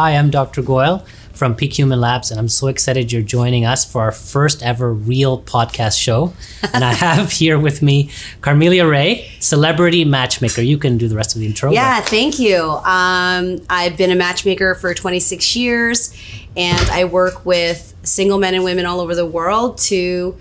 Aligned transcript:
Hi, 0.00 0.12
I'm 0.12 0.30
Dr. 0.30 0.62
Goel 0.62 1.04
from 1.32 1.56
Peak 1.56 1.76
Human 1.76 2.00
Labs, 2.00 2.30
and 2.30 2.38
I'm 2.38 2.46
so 2.46 2.68
excited 2.68 3.10
you're 3.10 3.20
joining 3.20 3.66
us 3.66 3.84
for 3.84 4.02
our 4.02 4.12
first 4.12 4.62
ever 4.62 4.92
real 4.92 5.42
podcast 5.42 6.00
show. 6.00 6.34
and 6.72 6.84
I 6.84 6.92
have 6.92 7.32
here 7.32 7.58
with 7.58 7.82
me 7.82 8.08
Carmelia 8.40 8.88
Ray, 8.88 9.28
celebrity 9.40 10.04
matchmaker. 10.04 10.62
You 10.62 10.78
can 10.78 10.98
do 10.98 11.08
the 11.08 11.16
rest 11.16 11.34
of 11.34 11.40
the 11.40 11.48
intro. 11.48 11.72
Yeah, 11.72 12.00
thank 12.00 12.38
you. 12.38 12.62
Um, 12.62 13.58
I've 13.68 13.96
been 13.96 14.12
a 14.12 14.14
matchmaker 14.14 14.76
for 14.76 14.94
26 14.94 15.56
years, 15.56 16.16
and 16.56 16.88
I 16.90 17.04
work 17.04 17.44
with 17.44 17.92
single 18.04 18.38
men 18.38 18.54
and 18.54 18.62
women 18.62 18.86
all 18.86 19.00
over 19.00 19.16
the 19.16 19.26
world 19.26 19.78
to 19.78 20.36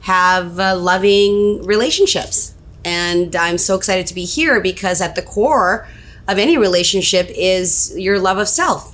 have 0.00 0.58
uh, 0.58 0.74
loving 0.74 1.62
relationships. 1.66 2.54
And 2.82 3.36
I'm 3.36 3.58
so 3.58 3.74
excited 3.74 4.06
to 4.06 4.14
be 4.14 4.24
here 4.24 4.58
because 4.62 5.02
at 5.02 5.16
the 5.16 5.22
core 5.22 5.86
of 6.28 6.38
any 6.38 6.56
relationship 6.56 7.30
is 7.34 7.94
your 7.98 8.18
love 8.18 8.38
of 8.38 8.48
self, 8.48 8.91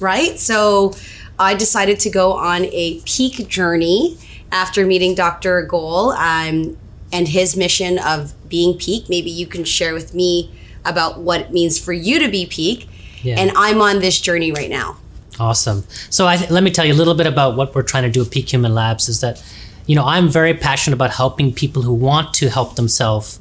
right? 0.00 0.38
So 0.38 0.94
I 1.38 1.54
decided 1.54 2.00
to 2.00 2.10
go 2.10 2.32
on 2.32 2.64
a 2.66 3.00
peak 3.00 3.48
journey 3.48 4.16
after 4.52 4.86
meeting 4.86 5.14
Dr. 5.14 5.62
Goel 5.62 6.12
um, 6.12 6.76
and 7.12 7.28
his 7.28 7.56
mission 7.56 7.98
of 7.98 8.34
being 8.48 8.78
peak. 8.78 9.08
Maybe 9.08 9.30
you 9.30 9.46
can 9.46 9.64
share 9.64 9.94
with 9.94 10.14
me 10.14 10.50
about 10.84 11.18
what 11.18 11.40
it 11.40 11.52
means 11.52 11.78
for 11.78 11.92
you 11.92 12.18
to 12.20 12.28
be 12.28 12.46
peak. 12.46 12.88
Yeah. 13.22 13.38
And 13.38 13.50
I'm 13.56 13.80
on 13.80 13.98
this 13.98 14.20
journey 14.20 14.52
right 14.52 14.70
now. 14.70 14.98
Awesome. 15.38 15.84
So 16.10 16.34
th- 16.34 16.50
let 16.50 16.62
me 16.62 16.70
tell 16.70 16.86
you 16.86 16.94
a 16.94 16.96
little 16.96 17.14
bit 17.14 17.26
about 17.26 17.56
what 17.56 17.74
we're 17.74 17.82
trying 17.82 18.04
to 18.04 18.10
do 18.10 18.22
at 18.22 18.30
Peak 18.30 18.52
Human 18.52 18.74
Labs 18.74 19.08
is 19.08 19.20
that, 19.20 19.42
you 19.86 19.94
know, 19.94 20.04
I'm 20.04 20.28
very 20.28 20.54
passionate 20.54 20.94
about 20.94 21.10
helping 21.10 21.52
people 21.52 21.82
who 21.82 21.92
want 21.92 22.32
to 22.34 22.48
help 22.48 22.76
themselves 22.76 23.40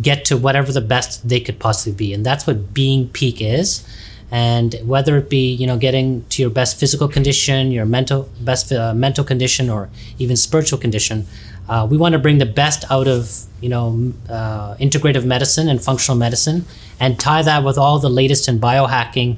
get 0.00 0.24
to 0.26 0.36
whatever 0.36 0.72
the 0.72 0.80
best 0.80 1.28
they 1.28 1.40
could 1.40 1.58
possibly 1.58 1.92
be. 1.92 2.12
And 2.12 2.24
that's 2.26 2.46
what 2.46 2.74
being 2.74 3.08
peak 3.08 3.40
is. 3.40 3.86
And 4.30 4.74
whether 4.84 5.16
it 5.16 5.30
be, 5.30 5.52
you 5.54 5.66
know, 5.66 5.78
getting 5.78 6.24
to 6.30 6.42
your 6.42 6.50
best 6.50 6.80
physical 6.80 7.08
condition, 7.08 7.70
your 7.70 7.86
mental 7.86 8.28
best 8.40 8.72
uh, 8.72 8.92
mental 8.92 9.24
condition, 9.24 9.70
or 9.70 9.88
even 10.18 10.36
spiritual 10.36 10.78
condition, 10.78 11.26
uh, 11.68 11.86
we 11.88 11.96
want 11.96 12.12
to 12.14 12.18
bring 12.18 12.38
the 12.38 12.46
best 12.46 12.84
out 12.90 13.06
of, 13.06 13.44
you 13.60 13.68
know, 13.68 14.12
uh, 14.28 14.74
integrative 14.76 15.24
medicine 15.24 15.68
and 15.68 15.82
functional 15.82 16.18
medicine, 16.18 16.64
and 16.98 17.20
tie 17.20 17.42
that 17.42 17.62
with 17.62 17.78
all 17.78 18.00
the 18.00 18.10
latest 18.10 18.48
in 18.48 18.58
biohacking, 18.58 19.36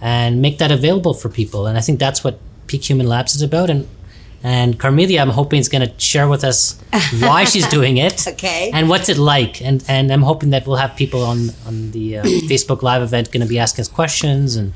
and 0.00 0.42
make 0.42 0.58
that 0.58 0.72
available 0.72 1.14
for 1.14 1.28
people. 1.28 1.66
And 1.66 1.78
I 1.78 1.80
think 1.80 2.00
that's 2.00 2.24
what 2.24 2.38
Peak 2.66 2.90
Human 2.90 3.06
Labs 3.06 3.36
is 3.36 3.42
about. 3.42 3.70
And 3.70 3.86
and 4.42 4.78
Carmelia, 4.78 5.20
I'm 5.20 5.30
hoping 5.30 5.58
is 5.58 5.68
going 5.68 5.88
to 5.88 5.98
share 5.98 6.28
with 6.28 6.44
us 6.44 6.80
why 7.20 7.44
she's 7.52 7.66
doing 7.68 7.96
it. 7.96 8.26
okay. 8.26 8.70
And 8.72 8.88
what's 8.88 9.08
it 9.08 9.18
like? 9.18 9.60
And 9.62 9.84
and 9.88 10.12
I'm 10.12 10.22
hoping 10.22 10.50
that 10.50 10.66
we'll 10.66 10.76
have 10.76 10.96
people 10.96 11.22
on 11.24 11.50
on 11.66 11.90
the 11.90 12.18
uh, 12.18 12.22
Facebook 12.50 12.82
Live 12.82 13.02
event 13.02 13.32
going 13.32 13.42
to 13.42 13.48
be 13.48 13.58
asking 13.58 13.82
us 13.82 13.88
questions, 13.88 14.56
and 14.56 14.72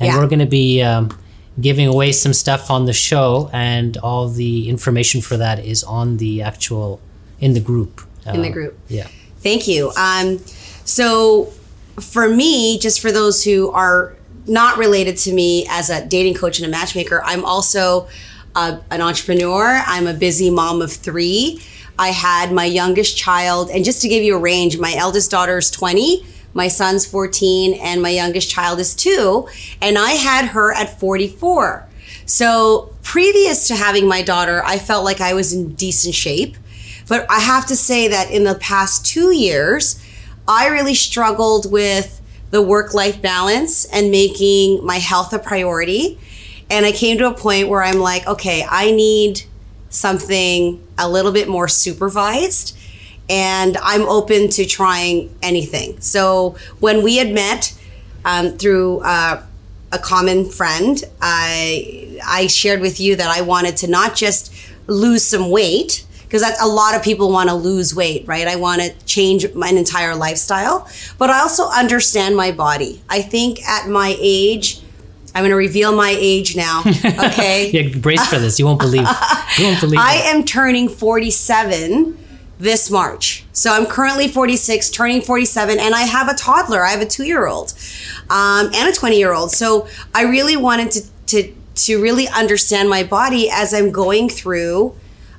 and 0.00 0.08
yeah. 0.08 0.18
we're 0.18 0.26
going 0.26 0.40
to 0.40 0.46
be 0.46 0.82
um, 0.82 1.16
giving 1.60 1.86
away 1.86 2.12
some 2.12 2.32
stuff 2.32 2.70
on 2.70 2.86
the 2.86 2.92
show, 2.92 3.50
and 3.52 3.96
all 3.98 4.28
the 4.28 4.68
information 4.68 5.20
for 5.20 5.36
that 5.36 5.64
is 5.64 5.84
on 5.84 6.16
the 6.16 6.42
actual 6.42 7.00
in 7.40 7.54
the 7.54 7.60
group. 7.60 8.00
Uh, 8.26 8.32
in 8.32 8.42
the 8.42 8.50
group. 8.50 8.78
Yeah. 8.88 9.08
Thank 9.38 9.68
you. 9.68 9.92
Um, 9.98 10.38
so 10.84 11.52
for 12.00 12.28
me, 12.28 12.78
just 12.78 13.00
for 13.00 13.12
those 13.12 13.44
who 13.44 13.70
are 13.70 14.16
not 14.46 14.78
related 14.78 15.16
to 15.16 15.32
me 15.32 15.66
as 15.68 15.90
a 15.90 16.04
dating 16.04 16.34
coach 16.34 16.58
and 16.58 16.66
a 16.66 16.70
matchmaker, 16.70 17.22
I'm 17.24 17.44
also 17.44 18.08
a, 18.54 18.80
an 18.90 19.00
entrepreneur. 19.00 19.82
I'm 19.86 20.06
a 20.06 20.14
busy 20.14 20.50
mom 20.50 20.82
of 20.82 20.92
three. 20.92 21.60
I 21.98 22.08
had 22.08 22.52
my 22.52 22.64
youngest 22.64 23.16
child, 23.16 23.70
and 23.70 23.84
just 23.84 24.02
to 24.02 24.08
give 24.08 24.24
you 24.24 24.36
a 24.36 24.38
range, 24.38 24.78
my 24.78 24.94
eldest 24.96 25.30
daughter 25.30 25.58
is 25.58 25.70
20, 25.70 26.26
my 26.52 26.68
son's 26.68 27.06
14, 27.06 27.74
and 27.74 28.02
my 28.02 28.10
youngest 28.10 28.50
child 28.50 28.80
is 28.80 28.94
two, 28.94 29.48
and 29.80 29.96
I 29.96 30.12
had 30.12 30.46
her 30.46 30.72
at 30.72 30.98
44. 30.98 31.88
So, 32.26 32.92
previous 33.02 33.68
to 33.68 33.76
having 33.76 34.08
my 34.08 34.22
daughter, 34.22 34.62
I 34.64 34.78
felt 34.78 35.04
like 35.04 35.20
I 35.20 35.34
was 35.34 35.52
in 35.52 35.74
decent 35.74 36.14
shape. 36.14 36.56
But 37.06 37.26
I 37.30 37.40
have 37.40 37.66
to 37.66 37.76
say 37.76 38.08
that 38.08 38.30
in 38.30 38.44
the 38.44 38.54
past 38.54 39.04
two 39.04 39.30
years, 39.30 40.02
I 40.48 40.68
really 40.68 40.94
struggled 40.94 41.70
with 41.70 42.20
the 42.50 42.62
work 42.62 42.94
life 42.94 43.20
balance 43.20 43.84
and 43.86 44.10
making 44.10 44.84
my 44.84 44.98
health 44.98 45.32
a 45.32 45.38
priority. 45.38 46.18
And 46.70 46.86
I 46.86 46.92
came 46.92 47.18
to 47.18 47.28
a 47.28 47.34
point 47.34 47.68
where 47.68 47.82
I'm 47.82 47.98
like, 47.98 48.26
okay, 48.26 48.66
I 48.68 48.90
need 48.90 49.42
something 49.90 50.84
a 50.98 51.08
little 51.08 51.32
bit 51.32 51.48
more 51.48 51.68
supervised 51.68 52.76
and 53.28 53.76
I'm 53.78 54.02
open 54.02 54.48
to 54.50 54.66
trying 54.66 55.34
anything. 55.42 56.00
So 56.00 56.56
when 56.80 57.02
we 57.02 57.16
had 57.16 57.32
met 57.32 57.78
um, 58.24 58.58
through 58.58 59.00
uh, 59.00 59.42
a 59.92 59.98
common 59.98 60.44
friend, 60.44 61.02
I 61.20 62.20
I 62.26 62.46
shared 62.48 62.80
with 62.80 63.00
you 63.00 63.16
that 63.16 63.28
I 63.28 63.42
wanted 63.42 63.76
to 63.78 63.86
not 63.86 64.14
just 64.14 64.52
lose 64.86 65.24
some 65.24 65.50
weight 65.50 66.04
because 66.22 66.42
that's 66.42 66.60
a 66.60 66.66
lot 66.66 66.96
of 66.96 67.02
people 67.02 67.30
want 67.30 67.48
to 67.48 67.54
lose 67.54 67.94
weight, 67.94 68.26
right? 68.26 68.48
I 68.48 68.56
want 68.56 68.82
to 68.82 68.92
change 69.04 69.54
my 69.54 69.68
entire 69.68 70.16
lifestyle, 70.16 70.88
but 71.16 71.30
I 71.30 71.40
also 71.40 71.68
understand 71.68 72.36
my 72.36 72.50
body. 72.50 73.02
I 73.08 73.22
think 73.22 73.62
at 73.62 73.88
my 73.88 74.16
age, 74.18 74.80
I'm 75.34 75.42
going 75.42 75.50
to 75.50 75.56
reveal 75.56 75.94
my 75.94 76.14
age 76.16 76.54
now. 76.56 76.82
Okay. 77.04 77.70
yeah, 77.72 77.98
brace 77.98 78.24
for 78.28 78.38
this. 78.38 78.58
You 78.58 78.66
won't 78.66 78.78
believe. 78.78 79.08
You 79.58 79.64
won't 79.64 79.80
believe. 79.80 79.98
I 79.98 80.22
am 80.26 80.44
turning 80.44 80.88
47 80.88 82.16
this 82.58 82.90
March. 82.90 83.44
So 83.52 83.72
I'm 83.72 83.86
currently 83.86 84.28
46, 84.28 84.90
turning 84.90 85.20
47, 85.20 85.78
and 85.78 85.94
I 85.94 86.02
have 86.02 86.28
a 86.28 86.34
toddler. 86.34 86.84
I 86.84 86.90
have 86.90 87.00
a 87.00 87.06
two 87.06 87.24
year 87.24 87.46
old 87.46 87.74
um, 88.30 88.70
and 88.74 88.88
a 88.88 88.92
20 88.92 89.18
year 89.18 89.32
old. 89.32 89.50
So 89.50 89.88
I 90.14 90.22
really 90.22 90.56
wanted 90.56 90.90
to, 90.92 91.02
to, 91.26 91.54
to 91.74 92.02
really 92.02 92.28
understand 92.28 92.88
my 92.88 93.02
body 93.02 93.50
as 93.50 93.74
I'm 93.74 93.90
going 93.90 94.28
through. 94.28 94.94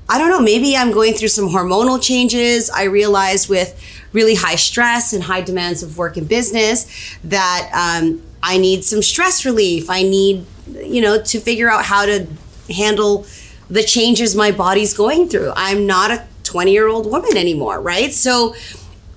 I 0.07 0.19
don't 0.19 0.29
know, 0.29 0.41
maybe 0.41 0.77
I'm 0.77 0.91
going 0.91 1.13
through 1.13 1.29
some 1.29 1.49
hormonal 1.49 2.01
changes. 2.01 2.69
I 2.69 2.83
realized 2.83 3.49
with 3.49 3.81
really 4.13 4.35
high 4.35 4.55
stress 4.55 5.13
and 5.13 5.23
high 5.23 5.41
demands 5.41 5.81
of 5.81 5.97
work 5.97 6.15
and 6.15 6.27
business 6.27 7.17
that 7.23 7.69
um, 7.73 8.21
I 8.45 8.57
need 8.57 8.83
some 8.83 9.01
stress 9.01 9.43
relief. 9.43 9.89
I 9.89 10.03
need, 10.03 10.45
you 10.67 11.01
know, 11.01 11.19
to 11.19 11.39
figure 11.39 11.69
out 11.69 11.83
how 11.83 12.05
to 12.05 12.27
handle 12.69 13.25
the 13.71 13.81
changes 13.81 14.35
my 14.35 14.51
body's 14.51 14.93
going 14.93 15.27
through. 15.29 15.51
I'm 15.55 15.87
not 15.87 16.11
a 16.11 16.27
20 16.43 16.71
year 16.71 16.87
old 16.87 17.09
woman 17.09 17.35
anymore, 17.37 17.81
right? 17.81 18.13
So, 18.13 18.55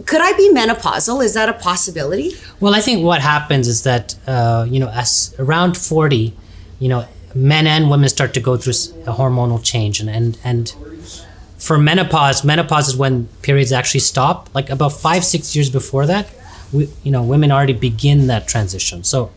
could 0.06 0.22
I 0.22 0.33
be 0.33 0.50
menopausal? 0.55 1.22
Is 1.22 1.34
that 1.34 1.49
a 1.50 1.53
possibility? 1.53 2.33
Well, 2.59 2.75
I 2.75 2.81
think 2.81 3.05
what 3.05 3.21
happens 3.21 3.69
is 3.69 3.83
that, 3.83 4.15
uh, 4.27 4.65
you 4.66 4.81
know, 4.81 4.89
as 4.89 5.34
around 5.39 5.77
40, 5.77 6.33
you 6.78 6.89
know, 6.89 7.06
men 7.34 7.66
and 7.66 7.91
women 7.91 8.09
start 8.09 8.33
to 8.34 8.41
go 8.41 8.56
through 8.56 8.72
a 9.06 9.12
hormonal 9.12 9.62
change. 9.62 10.00
And, 10.00 10.09
and, 10.09 10.39
and 10.43 10.75
for 11.59 11.77
menopause, 11.77 12.45
menopause 12.45 12.89
is 12.89 12.97
when 12.97 13.27
periods 13.43 13.72
actually 13.72 14.00
stop. 14.00 14.49
Like 14.55 14.71
about 14.71 14.93
five, 14.93 15.25
six 15.25 15.55
years 15.55 15.69
before 15.69 16.06
that, 16.06 16.31
we, 16.73 16.89
you 17.03 17.11
know, 17.11 17.23
women 17.23 17.51
already 17.51 17.73
begin 17.73 18.27
that 18.27 18.49
transition. 18.49 19.05
So 19.05 19.31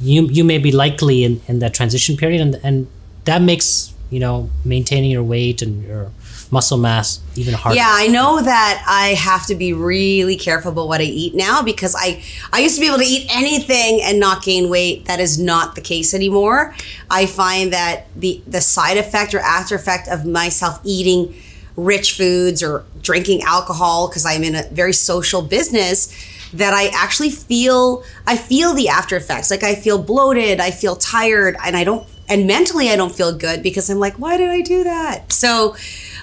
you 0.00 0.26
you 0.26 0.44
may 0.44 0.58
be 0.58 0.72
likely 0.72 1.24
in, 1.24 1.40
in 1.46 1.60
that 1.60 1.74
transition 1.74 2.16
period, 2.16 2.40
and 2.40 2.60
and 2.62 2.88
that 3.24 3.42
makes 3.42 3.94
you 4.10 4.20
know 4.20 4.50
maintaining 4.64 5.10
your 5.10 5.22
weight 5.22 5.62
and 5.62 5.84
your 5.84 6.10
muscle 6.50 6.76
mass 6.76 7.20
even 7.34 7.54
harder. 7.54 7.76
Yeah, 7.76 7.88
I 7.88 8.08
know 8.08 8.42
that 8.42 8.84
I 8.86 9.14
have 9.14 9.46
to 9.46 9.54
be 9.54 9.72
really 9.72 10.36
careful 10.36 10.72
about 10.72 10.86
what 10.86 11.00
I 11.00 11.04
eat 11.04 11.34
now 11.34 11.62
because 11.62 11.96
I 11.98 12.22
I 12.52 12.60
used 12.60 12.74
to 12.74 12.80
be 12.80 12.88
able 12.88 12.98
to 12.98 13.04
eat 13.04 13.26
anything 13.30 14.00
and 14.02 14.20
not 14.20 14.42
gain 14.42 14.68
weight. 14.68 15.06
That 15.06 15.20
is 15.20 15.38
not 15.38 15.74
the 15.74 15.80
case 15.80 16.12
anymore. 16.12 16.74
I 17.10 17.26
find 17.26 17.72
that 17.72 18.06
the 18.14 18.42
the 18.46 18.60
side 18.60 18.98
effect 18.98 19.34
or 19.34 19.40
after 19.40 19.74
effect 19.74 20.08
of 20.08 20.26
myself 20.26 20.80
eating 20.84 21.34
rich 21.74 22.12
foods 22.12 22.62
or 22.62 22.84
drinking 23.00 23.42
alcohol 23.42 24.08
because 24.08 24.26
I'm 24.26 24.44
in 24.44 24.54
a 24.54 24.64
very 24.64 24.92
social 24.92 25.40
business 25.40 26.12
that 26.52 26.74
I 26.74 26.90
actually 26.94 27.30
feel 27.30 28.04
I 28.26 28.36
feel 28.36 28.74
the 28.74 28.88
after 28.88 29.16
effects. 29.16 29.50
Like 29.50 29.62
I 29.62 29.74
feel 29.74 30.02
bloated, 30.02 30.60
I 30.60 30.70
feel 30.70 30.96
tired, 30.96 31.56
and 31.64 31.76
I 31.76 31.84
don't 31.84 32.06
and 32.28 32.46
mentally 32.46 32.90
I 32.90 32.96
don't 32.96 33.14
feel 33.14 33.36
good 33.36 33.62
because 33.62 33.90
I'm 33.90 33.98
like, 33.98 34.14
why 34.14 34.36
did 34.36 34.48
I 34.48 34.60
do 34.60 34.84
that? 34.84 35.32
So 35.32 35.76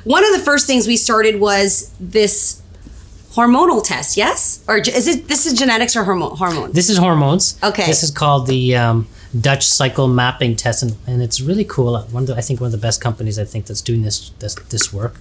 one 0.03 0.23
of 0.25 0.31
the 0.31 0.39
first 0.39 0.67
things 0.67 0.87
we 0.87 0.97
started 0.97 1.39
was 1.39 1.93
this 1.99 2.61
hormonal 3.33 3.83
test, 3.83 4.17
yes? 4.17 4.63
Or 4.67 4.77
is 4.77 5.07
it 5.07 5.27
this 5.27 5.45
is 5.45 5.53
genetics 5.53 5.95
or 5.95 6.03
hormone 6.03 6.35
hormones? 6.35 6.73
This 6.73 6.89
is 6.89 6.97
hormones. 6.97 7.59
Okay. 7.63 7.85
This 7.85 8.03
is 8.03 8.11
called 8.11 8.47
the 8.47 8.75
um, 8.75 9.07
Dutch 9.39 9.67
cycle 9.67 10.07
mapping 10.07 10.55
test, 10.55 10.83
and, 10.83 10.95
and 11.05 11.21
it's 11.21 11.39
really 11.41 11.65
cool. 11.65 11.99
One 12.11 12.25
the, 12.25 12.35
I 12.35 12.41
think 12.41 12.59
one 12.59 12.67
of 12.67 12.71
the 12.71 12.77
best 12.77 13.01
companies 13.01 13.37
I 13.37 13.45
think 13.45 13.65
that's 13.67 13.81
doing 13.81 14.01
this 14.01 14.31
this, 14.39 14.55
this 14.55 14.93
work. 14.93 15.15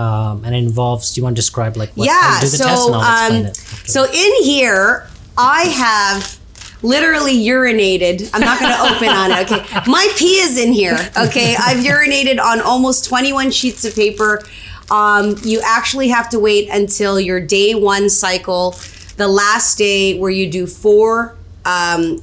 Um, 0.00 0.44
and 0.46 0.54
it 0.54 0.58
involves. 0.58 1.12
Do 1.12 1.20
you 1.20 1.24
want 1.24 1.36
to 1.36 1.42
describe 1.42 1.76
like 1.76 1.90
what, 1.90 2.06
yeah? 2.06 2.40
so 2.40 2.94
um, 2.94 3.52
so 3.84 4.04
in 4.04 4.42
here 4.42 5.06
I 5.36 5.64
have 5.64 6.38
literally 6.82 7.36
urinated. 7.36 8.30
I'm 8.32 8.40
not 8.40 8.58
going 8.60 8.72
to 8.72 8.94
open 8.94 9.08
on 9.08 9.30
it. 9.30 9.50
Okay, 9.50 9.90
my 9.90 10.10
pee 10.16 10.40
is 10.40 10.58
in 10.58 10.72
here. 10.72 10.98
Okay, 11.18 11.54
I've 11.60 11.84
urinated 11.84 12.40
on 12.40 12.62
almost 12.62 13.04
21 13.04 13.50
sheets 13.50 13.84
of 13.84 13.94
paper. 13.94 14.42
Um, 14.90 15.36
you 15.42 15.60
actually 15.64 16.08
have 16.08 16.30
to 16.30 16.38
wait 16.38 16.70
until 16.70 17.20
your 17.20 17.40
day 17.40 17.74
one 17.74 18.08
cycle, 18.08 18.76
the 19.18 19.28
last 19.28 19.76
day 19.76 20.18
where 20.18 20.30
you 20.30 20.50
do 20.50 20.66
four 20.66 21.36
um, 21.64 22.22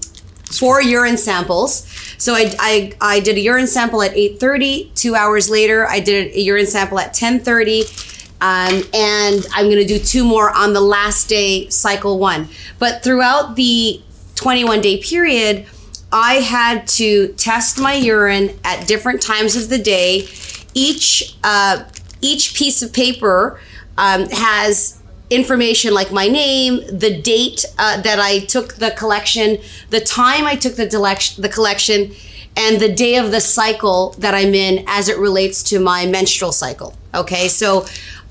four 0.51 0.81
urine 0.81 1.17
samples. 1.17 1.88
So 2.17 2.33
I, 2.33 2.53
I, 2.59 2.94
I 3.01 3.19
did 3.19 3.38
a 3.38 3.39
urine 3.39 3.67
sample 3.67 4.01
at 4.01 4.11
8.30. 4.11 4.94
Two 4.95 5.15
hours 5.15 5.49
later, 5.49 5.88
I 5.88 5.99
did 5.99 6.33
a 6.33 6.39
urine 6.39 6.65
sample 6.65 6.99
at 6.99 7.13
10.30. 7.13 8.15
Um, 8.39 8.83
and 8.94 9.45
I'm 9.53 9.65
going 9.65 9.77
to 9.77 9.85
do 9.85 9.97
two 9.97 10.23
more 10.23 10.51
on 10.55 10.73
the 10.73 10.81
last 10.81 11.27
day, 11.27 11.69
cycle 11.69 12.19
one. 12.19 12.47
But 12.79 13.03
throughout 13.03 13.55
the 13.55 14.01
21 14.35 14.81
day 14.81 15.01
period, 15.01 15.65
I 16.11 16.35
had 16.35 16.88
to 16.89 17.29
test 17.33 17.79
my 17.79 17.95
urine 17.95 18.57
at 18.63 18.88
different 18.88 19.21
times 19.21 19.55
of 19.55 19.69
the 19.69 19.79
day. 19.79 20.27
Each 20.73 21.35
uh, 21.44 21.83
each 22.21 22.55
piece 22.55 22.81
of 22.81 22.94
paper 22.94 23.59
um, 23.97 24.29
has 24.29 24.96
information 25.29 25.94
like 25.94 26.12
my 26.12 26.27
name, 26.27 26.81
the 26.88 27.21
date 27.21 27.65
uh, 27.77 28.01
that 28.01 28.19
I 28.19 28.39
took 28.39 28.75
the 28.75 28.91
collection, 28.91 29.57
the 29.89 30.00
time 30.00 30.45
I 30.45 30.56
took 30.56 30.75
the, 30.75 30.85
the 31.38 31.50
collection, 31.50 32.13
and 32.56 32.79
the 32.79 32.91
day 32.91 33.18
of 33.18 33.31
the 33.31 33.41
cycle 33.41 34.15
that 34.18 34.33
I'm 34.33 34.56
in 34.56 34.83
as 34.88 35.09
it 35.09 35.18
relates 35.18 35.62
to 35.63 35.79
my 35.79 36.06
menstrual 36.06 36.51
cycle. 36.51 36.95
Okay, 37.13 37.47
so 37.47 37.85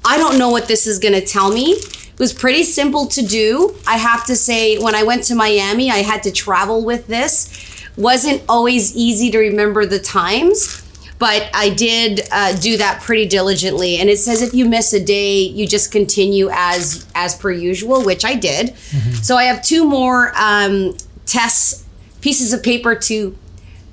I 0.04 0.18
don't 0.18 0.38
know 0.38 0.50
what 0.50 0.68
this 0.68 0.86
is 0.86 0.98
to 0.98 1.20
tell 1.20 1.50
me. 1.52 1.72
It 1.72 2.18
was 2.18 2.32
pretty 2.32 2.62
simple 2.62 3.06
to 3.08 3.22
do. 3.22 3.76
I 3.86 3.98
have 3.98 4.24
to 4.26 4.36
say, 4.36 4.78
when 4.78 4.94
I 4.94 5.02
went 5.02 5.24
to 5.24 5.34
Miami, 5.34 5.90
I 5.90 5.98
had 5.98 6.22
to 6.22 6.32
travel 6.32 6.84
with 6.84 7.06
this. 7.06 7.50
Wasn't 7.96 8.42
always 8.48 8.96
easy 8.96 9.30
to 9.30 9.38
remember 9.38 9.86
the 9.86 9.98
times, 9.98 10.82
but 11.18 11.48
I 11.54 11.70
did 11.70 12.20
uh, 12.30 12.54
do 12.58 12.76
that 12.76 13.00
pretty 13.02 13.26
diligently. 13.26 13.96
And 13.96 14.10
it 14.10 14.18
says 14.18 14.42
if 14.42 14.52
you 14.52 14.66
miss 14.66 14.92
a 14.92 15.02
day, 15.02 15.40
you 15.40 15.66
just 15.66 15.90
continue 15.90 16.48
as 16.52 17.06
as 17.14 17.34
per 17.34 17.50
usual, 17.50 18.04
which 18.04 18.24
I 18.24 18.34
did. 18.34 18.68
Mm-hmm. 18.68 19.12
So 19.22 19.36
I 19.36 19.44
have 19.44 19.62
two 19.62 19.88
more 19.88 20.32
um, 20.36 20.96
tests, 21.24 21.84
pieces 22.20 22.52
of 22.52 22.62
paper 22.62 22.94
to 22.94 23.36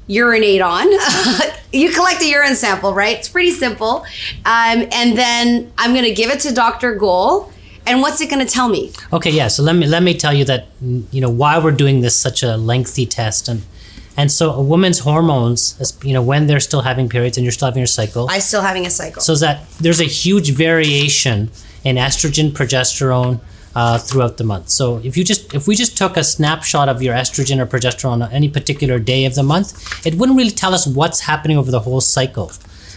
urinate 0.08 0.62
on. 0.62 0.88
you 1.72 1.92
collect 1.92 2.22
a 2.22 2.28
urine 2.28 2.56
sample, 2.56 2.94
right? 2.94 3.18
It's 3.18 3.30
pretty 3.30 3.52
simple. 3.52 4.06
Um, 4.46 4.88
and 4.92 5.18
then 5.18 5.72
I'm 5.78 5.94
going 5.94 6.06
to 6.06 6.14
give 6.14 6.30
it 6.30 6.42
to 6.42 6.54
Dr. 6.54 6.96
Goel. 6.96 7.52
And 7.86 8.02
what's 8.02 8.22
it 8.22 8.30
going 8.30 8.46
to 8.46 8.52
tell 8.52 8.70
me? 8.70 8.94
Okay, 9.12 9.32
yeah. 9.32 9.50
So 9.50 9.62
let 9.62 9.76
me 9.76 9.86
let 9.88 10.04
me 10.04 10.14
tell 10.18 10.34
you 10.34 10.46
that 10.46 10.68
you 11.12 11.20
know 11.20 11.30
why 11.30 11.60
we're 11.60 11.72
doing 11.72 12.00
this 12.00 12.16
such 12.16 12.42
a 12.42 12.56
lengthy 12.56 13.06
test 13.06 13.50
and 13.50 13.62
and 14.16 14.32
so 14.32 14.52
a 14.52 14.62
woman's 14.62 15.00
hormones, 15.00 15.98
you 16.04 16.14
know, 16.14 16.22
when 16.22 16.48
they're 16.48 16.60
still 16.60 16.82
having 16.82 17.10
periods 17.10 17.38
and 17.38 17.44
you're 17.44 17.52
still 17.52 17.68
having 17.68 17.82
your 17.82 17.88
cycle. 17.88 18.30
I 18.30 18.40
still 18.40 18.62
having 18.62 18.86
a 18.86 18.90
cycle. 18.90 19.22
So 19.22 19.36
that 19.36 19.68
there's 19.80 20.02
a 20.02 20.06
huge 20.06 20.52
variation 20.52 21.50
in 21.84 21.96
estrogen, 21.96 22.52
progesterone, 22.52 23.42
uh, 23.76 23.98
throughout 23.98 24.38
the 24.38 24.44
month. 24.44 24.70
So 24.70 24.98
if 25.04 25.18
you 25.18 25.24
just 25.24 25.54
if 25.54 25.68
we 25.68 25.76
just 25.76 25.98
took 25.98 26.18
a 26.18 26.24
snapshot 26.24 26.90
of 26.90 27.02
your 27.02 27.16
estrogen 27.16 27.60
or 27.60 27.66
progesterone 27.66 28.24
on 28.24 28.32
any 28.32 28.50
particular 28.50 29.00
day 29.00 29.26
of 29.26 29.36
the 29.36 29.44
month, 29.44 30.06
it 30.06 30.16
wouldn't 30.16 30.38
really 30.38 30.52
tell 30.52 30.74
us 30.74 30.86
what's 30.86 31.22
happening 31.22 31.58
over 31.58 31.72
the 31.72 31.80
whole 31.80 32.02
cycle. 32.02 32.52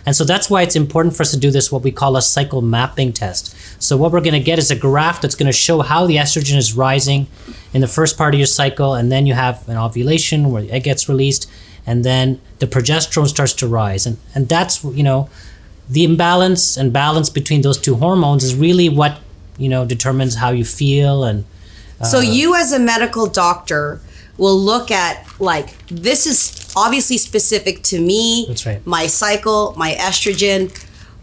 And 0.04 0.14
so 0.14 0.24
that's 0.24 0.48
why 0.48 0.62
it's 0.62 0.76
important 0.76 1.16
for 1.16 1.22
us 1.22 1.32
to 1.32 1.36
do 1.36 1.50
this 1.50 1.72
what 1.72 1.82
we 1.82 1.90
call 1.90 2.16
a 2.16 2.22
cycle 2.22 2.62
mapping 2.62 3.12
test. 3.12 3.55
So 3.78 3.96
what 3.96 4.12
we're 4.12 4.20
going 4.20 4.34
to 4.34 4.40
get 4.40 4.58
is 4.58 4.70
a 4.70 4.76
graph 4.76 5.20
that's 5.20 5.34
going 5.34 5.46
to 5.46 5.52
show 5.52 5.80
how 5.80 6.06
the 6.06 6.16
estrogen 6.16 6.56
is 6.56 6.74
rising 6.74 7.26
in 7.72 7.80
the 7.80 7.88
first 7.88 8.16
part 8.16 8.34
of 8.34 8.38
your 8.38 8.46
cycle 8.46 8.94
and 8.94 9.12
then 9.12 9.26
you 9.26 9.34
have 9.34 9.68
an 9.68 9.76
ovulation 9.76 10.50
where 10.50 10.62
the 10.62 10.72
egg 10.72 10.84
gets 10.84 11.08
released 11.08 11.50
and 11.86 12.04
then 12.04 12.40
the 12.58 12.66
progesterone 12.66 13.28
starts 13.28 13.52
to 13.54 13.66
rise. 13.66 14.06
And 14.06 14.18
and 14.34 14.48
that's 14.48 14.82
you 14.82 15.02
know 15.02 15.28
the 15.88 16.04
imbalance 16.04 16.76
and 16.76 16.92
balance 16.92 17.30
between 17.30 17.62
those 17.62 17.78
two 17.78 17.96
hormones 17.96 18.44
is 18.44 18.54
really 18.54 18.88
what 18.88 19.18
you 19.58 19.68
know 19.68 19.84
determines 19.84 20.36
how 20.36 20.50
you 20.50 20.64
feel 20.64 21.24
and 21.24 21.44
uh, 22.00 22.04
so 22.04 22.20
you 22.20 22.54
as 22.54 22.72
a 22.72 22.78
medical 22.78 23.26
doctor 23.26 24.00
will 24.36 24.58
look 24.58 24.90
at 24.90 25.24
like 25.40 25.86
this 25.88 26.26
is 26.26 26.72
obviously 26.76 27.16
specific 27.16 27.82
to 27.82 28.00
me 28.00 28.44
that's 28.48 28.66
right. 28.66 28.86
my 28.86 29.06
cycle 29.06 29.74
my 29.76 29.92
estrogen 29.92 30.70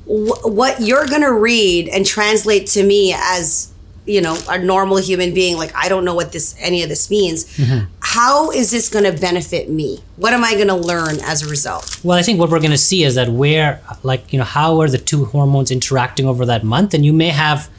wh- 0.05 0.45
what 0.45 0.81
you're 0.81 1.05
going 1.05 1.21
to 1.21 1.33
read 1.33 1.87
and 1.89 2.05
translate 2.05 2.67
to 2.67 2.83
me 2.83 3.13
as 3.15 3.71
you 4.05 4.19
know 4.19 4.37
a 4.49 4.57
normal 4.57 4.97
human 4.97 5.33
being 5.33 5.55
like 5.55 5.71
i 5.75 5.87
don't 5.87 6.03
know 6.03 6.13
what 6.13 6.33
this 6.33 6.55
any 6.59 6.83
of 6.83 6.89
this 6.89 7.09
means 7.09 7.45
mm-hmm. 7.55 7.85
how 8.01 8.51
is 8.51 8.69
this 8.69 8.89
going 8.89 9.05
to 9.05 9.17
benefit 9.17 9.69
me 9.69 10.03
what 10.17 10.33
am 10.33 10.43
i 10.43 10.55
going 10.55 10.67
to 10.67 10.75
learn 10.75 11.19
as 11.21 11.41
a 11.41 11.49
result 11.49 12.03
well 12.03 12.17
i 12.17 12.21
think 12.21 12.37
what 12.37 12.49
we're 12.49 12.59
going 12.59 12.69
to 12.69 12.77
see 12.77 13.03
is 13.03 13.15
that 13.15 13.29
where 13.29 13.81
like 14.03 14.33
you 14.33 14.37
know 14.37 14.43
how 14.45 14.81
are 14.81 14.89
the 14.89 14.97
two 14.97 15.23
hormones 15.23 15.71
interacting 15.71 16.25
over 16.25 16.45
that 16.45 16.65
month 16.65 16.93
and 16.93 17.05
you 17.05 17.13
may 17.13 17.29
have 17.29 17.69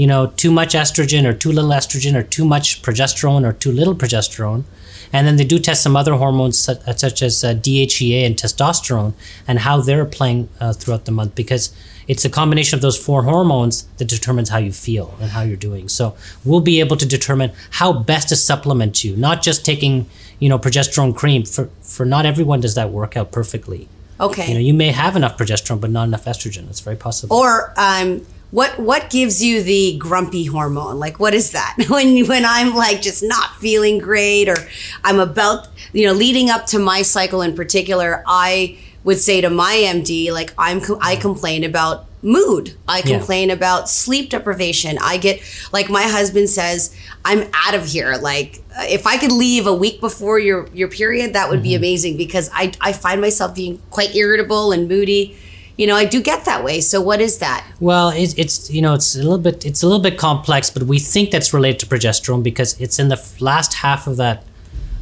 you 0.00 0.06
know, 0.06 0.28
too 0.28 0.50
much 0.50 0.72
estrogen 0.72 1.26
or 1.26 1.34
too 1.34 1.52
little 1.52 1.70
estrogen 1.70 2.14
or 2.14 2.22
too 2.22 2.46
much 2.46 2.80
progesterone 2.80 3.46
or 3.46 3.52
too 3.52 3.70
little 3.70 3.94
progesterone. 3.94 4.64
And 5.12 5.26
then 5.26 5.36
they 5.36 5.44
do 5.44 5.58
test 5.58 5.82
some 5.82 5.96
other 5.96 6.14
hormones 6.14 6.58
such, 6.58 6.78
uh, 6.86 7.24
as 7.26 7.44
uh, 7.44 7.54
DHEA 7.54 8.26
and 8.26 8.36
testosterone 8.36 9.14
and 9.46 9.60
how 9.60 9.80
they're 9.80 10.04
playing 10.04 10.48
uh, 10.60 10.72
throughout 10.72 11.04
the 11.04 11.12
month 11.12 11.34
because 11.34 11.74
it's 12.06 12.24
a 12.24 12.30
combination 12.30 12.76
of 12.76 12.82
those 12.82 12.98
four 12.98 13.22
hormones 13.22 13.84
that 13.98 14.08
determines 14.08 14.48
how 14.48 14.58
you 14.58 14.72
feel 14.72 15.14
and 15.20 15.30
how 15.30 15.42
you're 15.42 15.56
doing. 15.56 15.88
So 15.88 16.16
we'll 16.44 16.60
be 16.60 16.80
able 16.80 16.96
to 16.96 17.06
determine 17.06 17.52
how 17.70 17.92
best 17.92 18.28
to 18.30 18.36
supplement 18.36 19.04
you, 19.04 19.16
not 19.16 19.42
just 19.42 19.64
taking, 19.64 20.08
you 20.38 20.48
know, 20.48 20.58
progesterone 20.58 21.14
cream. 21.14 21.44
For, 21.44 21.70
for 21.82 22.04
not 22.04 22.26
everyone 22.26 22.60
does 22.60 22.74
that 22.74 22.90
work 22.90 23.16
out 23.16 23.30
perfectly. 23.30 23.88
Okay. 24.18 24.48
You 24.48 24.54
know, 24.54 24.60
you 24.60 24.74
may 24.74 24.88
have 24.88 25.16
enough 25.16 25.38
progesterone, 25.38 25.80
but 25.80 25.90
not 25.90 26.04
enough 26.04 26.24
estrogen. 26.24 26.68
It's 26.68 26.80
very 26.80 26.96
possible. 26.96 27.36
Or, 27.36 27.72
um, 27.76 28.26
what 28.50 28.78
what 28.78 29.10
gives 29.10 29.42
you 29.42 29.62
the 29.62 29.96
grumpy 29.98 30.44
hormone? 30.44 30.98
Like 30.98 31.20
what 31.20 31.34
is 31.34 31.52
that? 31.52 31.76
When 31.88 32.26
when 32.26 32.44
i'm 32.44 32.74
like 32.74 33.00
just 33.00 33.22
not 33.22 33.56
feeling 33.56 33.98
great 33.98 34.48
or 34.48 34.56
i'm 35.04 35.18
about 35.18 35.68
you 35.92 36.06
know 36.06 36.12
leading 36.12 36.50
up 36.50 36.66
to 36.66 36.78
my 36.78 37.02
cycle 37.02 37.42
in 37.42 37.54
particular 37.54 38.22
i 38.26 38.78
would 39.04 39.18
say 39.18 39.40
to 39.40 39.50
my 39.50 39.74
md 39.86 40.32
like 40.32 40.52
i'm 40.56 40.80
i 41.00 41.16
complain 41.16 41.64
about 41.64 42.06
mood. 42.22 42.74
I 42.86 43.02
complain 43.02 43.48
yeah. 43.48 43.54
about 43.54 43.88
sleep 43.88 44.30
deprivation. 44.30 44.98
I 45.00 45.16
get 45.16 45.40
like 45.72 45.88
my 45.88 46.02
husband 46.02 46.50
says 46.50 46.94
i'm 47.24 47.48
out 47.54 47.74
of 47.74 47.86
here. 47.86 48.16
Like 48.16 48.62
if 48.82 49.06
i 49.06 49.16
could 49.16 49.32
leave 49.32 49.66
a 49.66 49.74
week 49.74 50.00
before 50.00 50.38
your 50.38 50.68
your 50.72 50.88
period 50.88 51.32
that 51.32 51.48
would 51.48 51.56
mm-hmm. 51.56 51.64
be 51.64 51.74
amazing 51.74 52.16
because 52.16 52.50
i 52.52 52.72
i 52.80 52.92
find 52.92 53.20
myself 53.20 53.54
being 53.54 53.80
quite 53.90 54.14
irritable 54.14 54.72
and 54.72 54.88
moody 54.88 55.36
you 55.80 55.86
know, 55.86 55.96
I 55.96 56.04
do 56.04 56.20
get 56.20 56.44
that 56.44 56.62
way. 56.62 56.82
So 56.82 57.00
what 57.00 57.22
is 57.22 57.38
that? 57.38 57.66
Well, 57.80 58.10
it, 58.10 58.38
it's 58.38 58.70
you 58.70 58.82
know, 58.82 58.92
it's 58.92 59.14
a 59.14 59.22
little 59.22 59.38
bit 59.38 59.64
it's 59.64 59.82
a 59.82 59.86
little 59.86 60.02
bit 60.02 60.18
complex, 60.18 60.68
but 60.68 60.82
we 60.82 60.98
think 60.98 61.30
that's 61.30 61.54
related 61.54 61.80
to 61.80 61.86
progesterone 61.86 62.42
because 62.42 62.78
it's 62.78 62.98
in 62.98 63.08
the 63.08 63.18
last 63.40 63.72
half 63.74 64.06
of 64.06 64.18
that 64.18 64.44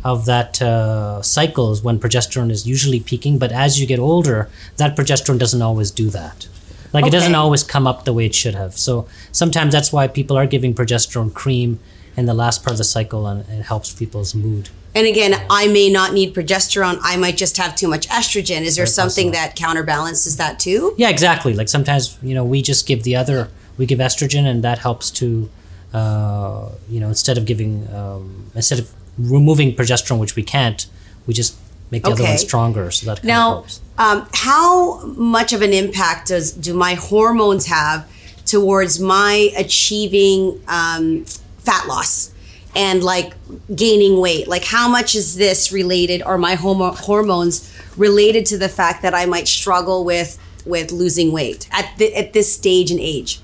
of 0.05 0.25
that 0.27 0.63
uh, 0.63 1.21
cycles 1.21 1.83
when 1.83 1.99
progesterone 1.99 2.53
is 2.53 2.65
usually 2.65 3.01
peaking. 3.01 3.39
But 3.39 3.51
as 3.51 3.81
you 3.81 3.89
get 3.89 3.99
older, 3.99 4.49
that 4.77 4.97
progesterone 4.97 5.41
doesn't 5.41 5.61
always 5.61 5.91
do 5.91 6.11
that. 6.11 6.47
Like 6.93 7.03
okay. 7.03 7.09
it 7.09 7.13
doesn't 7.13 7.35
always 7.35 7.65
come 7.65 7.89
up 7.89 8.05
the 8.05 8.13
way 8.13 8.27
it 8.27 8.35
should 8.37 8.55
have. 8.55 8.79
So 8.79 9.09
sometimes 9.33 9.73
that's 9.73 9.93
why 9.93 10.07
people 10.07 10.39
are 10.39 10.47
giving 10.47 10.75
progesterone 10.75 11.35
cream 11.35 11.81
in 12.17 12.27
the 12.27 12.35
last 12.35 12.63
part 12.63 12.75
of 12.75 12.79
the 12.79 12.85
cycle, 12.85 13.27
and 13.27 13.41
it 13.49 13.65
helps 13.65 13.93
people's 13.93 14.33
mood. 14.33 14.69
And 14.95 15.07
again, 15.07 15.35
I 15.51 15.69
may 15.69 15.91
not 15.91 16.13
need 16.13 16.35
progesterone. 16.35 16.99
I 17.03 17.17
might 17.17 17.37
just 17.37 17.57
have 17.59 17.77
too 17.77 17.89
much 17.89 18.09
estrogen. 18.09 18.63
Is 18.63 18.77
there 18.77 18.87
something 18.87 19.33
that 19.33 19.55
counterbalances 19.55 20.37
that 20.39 20.59
too? 20.59 20.95
Yeah, 20.97 21.11
exactly. 21.11 21.55
Like 21.55 21.69
sometimes, 21.69 22.19
you 22.23 22.35
know, 22.35 22.45
we 22.45 22.63
just 22.63 22.87
give 22.87 23.03
the 23.03 23.15
other, 23.15 23.49
we 23.77 23.87
give 23.87 23.99
estrogen, 23.99 24.45
and 24.47 24.65
that 24.65 24.79
helps 24.79 25.11
to, 25.13 25.49
uh, 25.93 26.71
you 26.89 27.01
know, 27.01 27.09
instead 27.09 27.39
of 27.39 27.45
giving, 27.45 27.87
um, 27.95 28.51
instead 28.55 28.79
of 28.79 28.91
removing 29.19 29.75
progesterone, 29.75 30.19
which 30.19 30.37
we 30.37 30.43
can't, 30.43 30.87
we 31.27 31.35
just 31.35 31.57
make 31.91 32.03
the 32.03 32.11
okay. 32.11 32.23
other 32.23 32.31
one 32.31 32.39
stronger. 32.39 32.91
So 32.91 33.07
that 33.07 33.25
now, 33.25 33.67
um, 33.99 34.27
how 34.33 35.05
much 35.05 35.53
of 35.53 35.63
an 35.63 35.73
impact 35.73 36.29
does 36.29 36.53
do 36.53 36.75
my 36.75 36.95
hormones 36.95 37.67
have 37.67 38.11
towards 38.47 38.99
my 38.99 39.53
achieving 39.57 40.61
um, 40.67 41.25
fat 41.59 41.87
loss? 41.87 42.33
And 42.75 43.03
like 43.03 43.35
gaining 43.75 44.21
weight? 44.21 44.49
Like 44.49 44.65
how 44.65 44.89
much 44.89 45.15
is 45.15 45.37
this 45.37 45.73
related 45.73 46.23
or 46.23 46.39
my 46.39 46.55
homo- 46.55 46.93
hormones 46.93 47.75
related 47.97 48.47
to 48.47 48.59
the 48.59 48.69
fact 48.69 49.03
that 49.03 49.15
i 49.15 49.27
might 49.27 49.49
struggle 49.49 50.05
with 50.05 50.39
with 50.65 50.93
losing 50.93 51.33
weight 51.33 51.69
at 51.73 51.97
the, 51.99 52.15
at 52.15 52.33
this 52.33 52.53
stage 52.53 52.91
and 52.91 53.01
age? 53.01 53.41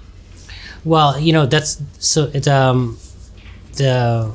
Well 0.85 1.19
you 1.19 1.33
know 1.33 1.47
that's 1.47 1.81
so 1.99 2.31
it 2.33 2.47
um 2.49 2.99
the 3.75 4.33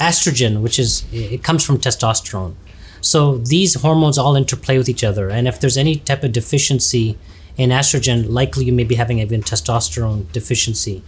estrogen 0.00 0.62
which 0.62 0.78
is 0.78 1.04
it 1.12 1.42
comes 1.42 1.64
from 1.64 1.78
testosterone. 1.78 2.54
So 3.02 3.38
these 3.38 3.74
hormones 3.80 4.18
all 4.18 4.36
interplay 4.36 4.76
with 4.76 4.88
each 4.88 5.04
other 5.04 5.30
and 5.30 5.48
if 5.48 5.60
there's 5.60 5.76
any 5.76 5.96
type 5.96 6.22
of 6.22 6.32
deficiency 6.32 7.18
in 7.56 7.70
estrogen 7.70 8.28
likely 8.28 8.64
you 8.64 8.72
may 8.72 8.84
be 8.84 8.94
having 8.94 9.18
even 9.18 9.42
testosterone 9.42 10.30
deficiency 10.32 11.02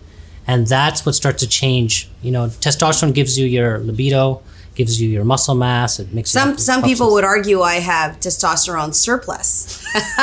and 0.46 0.66
that's 0.66 1.04
what 1.06 1.14
starts 1.14 1.42
to 1.42 1.48
change. 1.48 2.08
You 2.22 2.30
know, 2.32 2.46
testosterone 2.46 3.14
gives 3.14 3.38
you 3.38 3.46
your 3.46 3.78
libido, 3.78 4.42
gives 4.74 5.00
you 5.00 5.08
your 5.08 5.24
muscle 5.24 5.54
mass. 5.54 5.98
It 6.00 6.12
makes 6.12 6.30
some 6.30 6.58
some 6.58 6.82
people 6.82 7.12
would 7.12 7.24
argue 7.24 7.62
I 7.62 7.76
have 7.76 8.18
testosterone 8.20 8.94
surplus. 8.94 9.84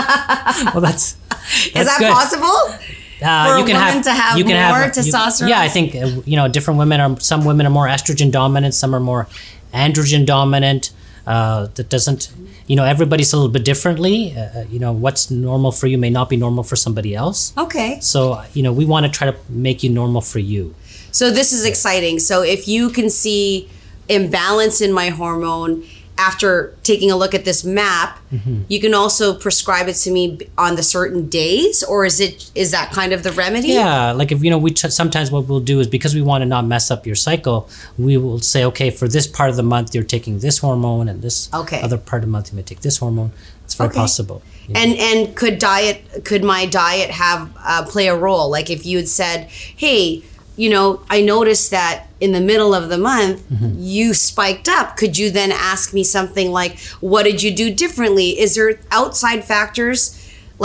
well, 0.73 0.81
that's, 0.81 1.13
that's 1.29 1.67
is 1.67 1.85
that 1.85 1.97
good. 1.99 2.11
possible? 2.11 2.75
Uh, 3.21 3.57
you 3.59 3.65
can 3.65 3.75
have 3.75 4.01
to 4.03 4.11
have 4.13 4.37
you 4.37 4.45
can 4.45 4.53
more 4.71 4.79
have, 4.79 4.95
you- 4.95 5.01
testosterone? 5.01 5.49
yeah, 5.49 5.59
I 5.59 5.67
think 5.67 5.95
uh, 5.95 6.21
you 6.25 6.35
know 6.37 6.47
different 6.47 6.77
women 6.77 6.99
are. 7.01 7.19
Some 7.19 7.43
women 7.45 7.65
are 7.65 7.69
more 7.71 7.87
estrogen 7.87 8.31
dominant. 8.31 8.73
Some 8.73 8.95
are 8.95 8.99
more 8.99 9.27
androgen 9.73 10.25
dominant. 10.25 10.91
Uh, 11.29 11.67
that 11.75 11.89
doesn't, 11.89 12.33
you 12.65 12.75
know, 12.75 12.83
everybody's 12.83 13.31
a 13.33 13.37
little 13.37 13.51
bit 13.51 13.63
differently. 13.63 14.35
Uh, 14.35 14.63
you 14.73 14.79
know, 14.79 14.91
what's 14.91 15.29
normal 15.29 15.71
for 15.71 15.85
you 15.85 15.95
may 15.95 16.09
not 16.09 16.27
be 16.27 16.35
normal 16.35 16.63
for 16.63 16.75
somebody 16.75 17.13
else. 17.13 17.53
Okay. 17.55 17.99
So 18.01 18.43
you 18.55 18.63
know, 18.63 18.73
we 18.73 18.85
want 18.85 19.05
to 19.05 19.11
try 19.11 19.29
to 19.29 19.37
make 19.47 19.83
you 19.83 19.91
normal 19.91 20.21
for 20.21 20.39
you. 20.39 20.73
So 21.11 21.29
this 21.29 21.53
is 21.53 21.65
exciting. 21.65 22.17
So 22.17 22.41
if 22.41 22.67
you 22.67 22.89
can 22.89 23.11
see 23.11 23.69
imbalance 24.07 24.81
in 24.81 24.91
my 24.91 25.09
hormone 25.09 25.83
after 26.19 26.75
taking 26.83 27.09
a 27.09 27.15
look 27.15 27.33
at 27.33 27.45
this 27.45 27.63
map, 27.63 28.19
Mm-hmm. 28.29 28.61
you 28.67 28.79
can 28.79 28.93
also 28.93 29.33
prescribe 29.33 29.87
it 29.87 29.95
to 30.05 30.11
me 30.11 30.37
on 30.55 30.75
the 30.75 30.83
certain 30.83 31.27
days, 31.29 31.81
or 31.81 32.05
is 32.05 32.19
it 32.19 32.51
is 32.53 32.69
that 32.69 32.91
kind 32.91 33.11
of 33.11 33.23
the 33.23 33.31
remedy? 33.31 33.69
Yeah, 33.69 34.11
like 34.11 34.31
if 34.31 34.43
you 34.43 34.51
know, 34.51 34.59
we 34.59 34.69
t- 34.69 34.91
sometimes 34.91 35.31
what 35.31 35.47
we'll 35.47 35.59
do 35.73 35.79
is 35.79 35.87
because 35.87 36.13
we 36.13 36.21
want 36.21 36.43
to 36.43 36.45
not 36.45 36.63
mess 36.67 36.91
up 36.91 37.07
your 37.07 37.15
cycle, 37.15 37.67
we 37.97 38.17
will 38.17 38.37
say, 38.39 38.63
okay, 38.65 38.91
for 38.91 39.07
this 39.07 39.25
part 39.25 39.49
of 39.49 39.55
the 39.55 39.63
month 39.63 39.95
you're 39.95 40.03
taking 40.03 40.37
this 40.39 40.59
hormone, 40.59 41.09
and 41.09 41.23
this 41.23 41.49
Okay. 41.61 41.81
other 41.81 41.97
part 41.97 42.21
of 42.21 42.27
the 42.27 42.31
month 42.31 42.51
you 42.51 42.55
may 42.57 42.61
take 42.61 42.81
this 42.81 42.97
hormone. 42.97 43.31
It's 43.65 43.73
very 43.73 43.89
Okay. 43.89 43.97
possible. 43.97 44.43
you 44.67 44.73
know. 44.75 44.79
And 44.81 44.91
and 45.07 45.35
could 45.35 45.57
diet 45.57 46.23
could 46.23 46.43
my 46.43 46.67
diet 46.67 47.09
have 47.09 47.49
uh, 47.65 47.83
play 47.93 48.07
a 48.09 48.15
role? 48.15 48.47
Like 48.51 48.69
if 48.69 48.85
you 48.85 48.97
had 48.97 49.07
said, 49.07 49.47
"Hey, 49.83 50.21
you 50.61 50.69
know, 50.75 50.85
I 51.09 51.19
noticed 51.35 51.67
that 51.71 51.95
in 52.19 52.31
the 52.37 52.41
middle 52.51 52.73
of 52.79 52.89
the 52.93 52.97
month 53.11 53.37
Mm-hmm. 53.49 53.75
you 53.95 54.07
spiked 54.13 54.67
up," 54.77 54.87
could 54.99 55.13
you 55.21 55.27
then 55.39 55.51
ask 55.71 55.93
me 55.93 56.03
something 56.03 56.47
like, 56.59 56.73
"What 57.11 57.23
did 57.29 57.39
you 57.43 57.51
do 57.63 57.67
differently?" 57.83 58.29
Is 58.43 58.49
there 58.55 58.71
outside 58.99 59.41
factors 59.53 59.99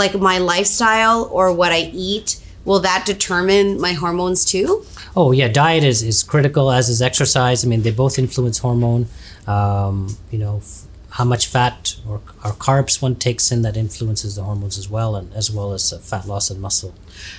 like 0.01 0.13
my 0.31 0.37
lifestyle 0.53 1.19
or 1.37 1.45
what 1.59 1.71
I 1.71 1.83
eat? 2.11 2.27
Will 2.65 2.81
that 2.89 3.01
determine 3.05 3.67
my 3.79 3.93
hormones 4.03 4.43
too? 4.53 4.67
Oh 5.15 5.31
yeah, 5.39 5.47
diet 5.63 5.83
is, 5.91 5.99
is 6.11 6.23
critical 6.23 6.65
as 6.77 6.89
is 6.89 7.01
exercise. 7.01 7.63
I 7.63 7.67
mean, 7.71 7.83
they 7.83 7.91
both 7.91 8.15
influence 8.19 8.57
hormone. 8.65 9.03
Um, 9.47 10.17
you 10.31 10.39
know, 10.43 10.57
f- 10.57 10.81
how 11.17 11.23
much 11.23 11.43
fat 11.47 11.95
or, 12.09 12.17
or 12.43 12.51
carbs 12.67 13.01
one 13.01 13.15
takes 13.15 13.51
in 13.53 13.61
that 13.61 13.77
influences 13.77 14.35
the 14.35 14.43
hormones 14.43 14.77
as 14.77 14.87
well, 14.89 15.15
and 15.15 15.27
as 15.41 15.47
well 15.55 15.71
as 15.77 15.93
uh, 15.93 15.99
fat 15.99 16.23
loss 16.27 16.49
and 16.51 16.59
muscle 16.59 16.93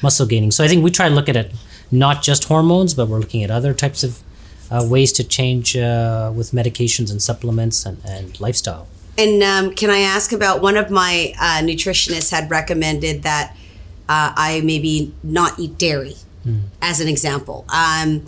muscle 0.07 0.27
gaining. 0.33 0.51
So 0.53 0.65
I 0.65 0.69
think 0.69 0.83
we 0.85 0.91
try 0.91 1.09
to 1.11 1.15
look 1.15 1.29
at 1.29 1.37
it 1.37 1.49
not 1.91 2.23
just 2.23 2.45
hormones, 2.45 2.95
but 2.95 3.09
we're 3.09 3.19
looking 3.21 3.43
at 3.43 3.51
other 3.51 3.75
types 3.75 4.03
of 4.03 4.23
uh, 4.71 4.87
ways 4.89 5.13
to 5.13 5.25
change 5.25 5.77
uh, 5.77 6.33
with 6.35 6.51
medications 6.51 7.11
and 7.11 7.23
supplements 7.23 7.87
and, 7.87 7.99
and 8.05 8.41
lifestyle. 8.41 8.89
And 9.19 9.43
um, 9.43 9.75
can 9.75 9.91
I 9.91 10.01
ask 10.01 10.33
about 10.33 10.61
one 10.61 10.77
of 10.77 10.91
my 10.91 11.33
uh, 11.41 11.61
nutritionists 11.63 12.31
had 12.31 12.51
recommended 12.51 13.23
that 13.23 13.57
uh, 14.09 14.33
I 14.37 14.61
maybe 14.65 15.15
not 15.23 15.59
eat 15.59 15.79
dairy, 15.79 16.17
as 16.81 17.01
an 17.01 17.09
example. 17.09 17.65
Um, 17.69 18.25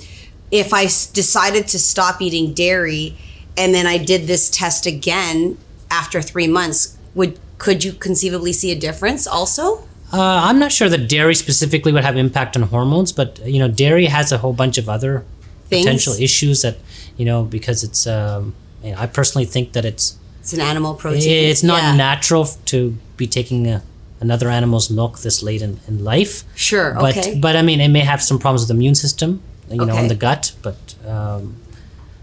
if 0.51 0.73
I 0.75 0.85
s- 0.85 1.07
decided 1.07 1.69
to 1.69 1.79
stop 1.79 2.21
eating 2.21 2.53
dairy, 2.53 3.17
and 3.57 3.73
then 3.73 3.87
I 3.87 3.99
did 3.99 4.27
this 4.27 4.51
test 4.51 4.87
again 4.87 5.57
after 5.91 6.21
three 6.21 6.49
months, 6.49 6.97
would 7.15 7.39
could 7.59 7.85
you 7.85 7.93
conceivably 7.93 8.53
see 8.53 8.73
a 8.73 8.79
difference 8.79 9.27
also? 9.27 9.87
Uh, 10.13 10.21
I'm 10.49 10.59
not 10.59 10.73
sure 10.73 10.89
that 10.89 11.09
dairy 11.09 11.35
specifically 11.35 11.93
would 11.93 12.05
have 12.05 12.17
impact 12.17 12.57
on 12.57 12.63
hormones, 12.63 13.13
but 13.13 13.39
you 13.47 13.59
know, 13.59 13.69
dairy 13.69 14.07
has 14.07 14.33
a 14.33 14.39
whole 14.39 14.53
bunch 14.55 14.79
of 14.79 14.89
other 14.89 15.25
Things? 15.69 15.85
potential 15.85 16.15
issues 16.15 16.63
that 16.63 16.77
you 17.17 17.25
know 17.25 17.45
because 17.45 17.85
it's. 17.85 18.07
Um, 18.07 18.55
you 18.83 18.93
know, 18.93 18.99
I 18.99 19.07
personally 19.07 19.45
think 19.45 19.73
that 19.73 19.85
it's 19.85 20.17
It's 20.41 20.53
an 20.53 20.61
animal 20.61 20.95
protein. 20.95 21.51
it's 21.51 21.65
not 21.65 21.83
Yeah. 21.83 21.97
natural 21.97 22.47
to 22.67 22.97
be 23.17 23.27
taking 23.27 23.67
a, 23.67 23.83
another 24.21 24.49
animal's 24.49 24.89
milk 24.89 25.19
this 25.19 25.43
late 25.43 25.61
in, 25.63 25.81
in 25.89 26.05
life. 26.05 26.45
Sure. 26.55 26.95
But 26.95 27.17
okay. 27.19 27.35
but 27.39 27.57
I 27.57 27.63
mean, 27.63 27.81
it 27.81 27.89
may 27.89 28.01
have 28.13 28.23
some 28.23 28.39
problems 28.39 28.63
with 28.63 28.69
the 28.69 28.75
immune 28.75 28.95
system, 28.95 29.41
you 29.69 29.85
know, 29.85 29.97
in 29.99 30.07
the 30.09 30.15
gut. 30.15 30.53
But 30.63 30.95
um, 31.07 31.57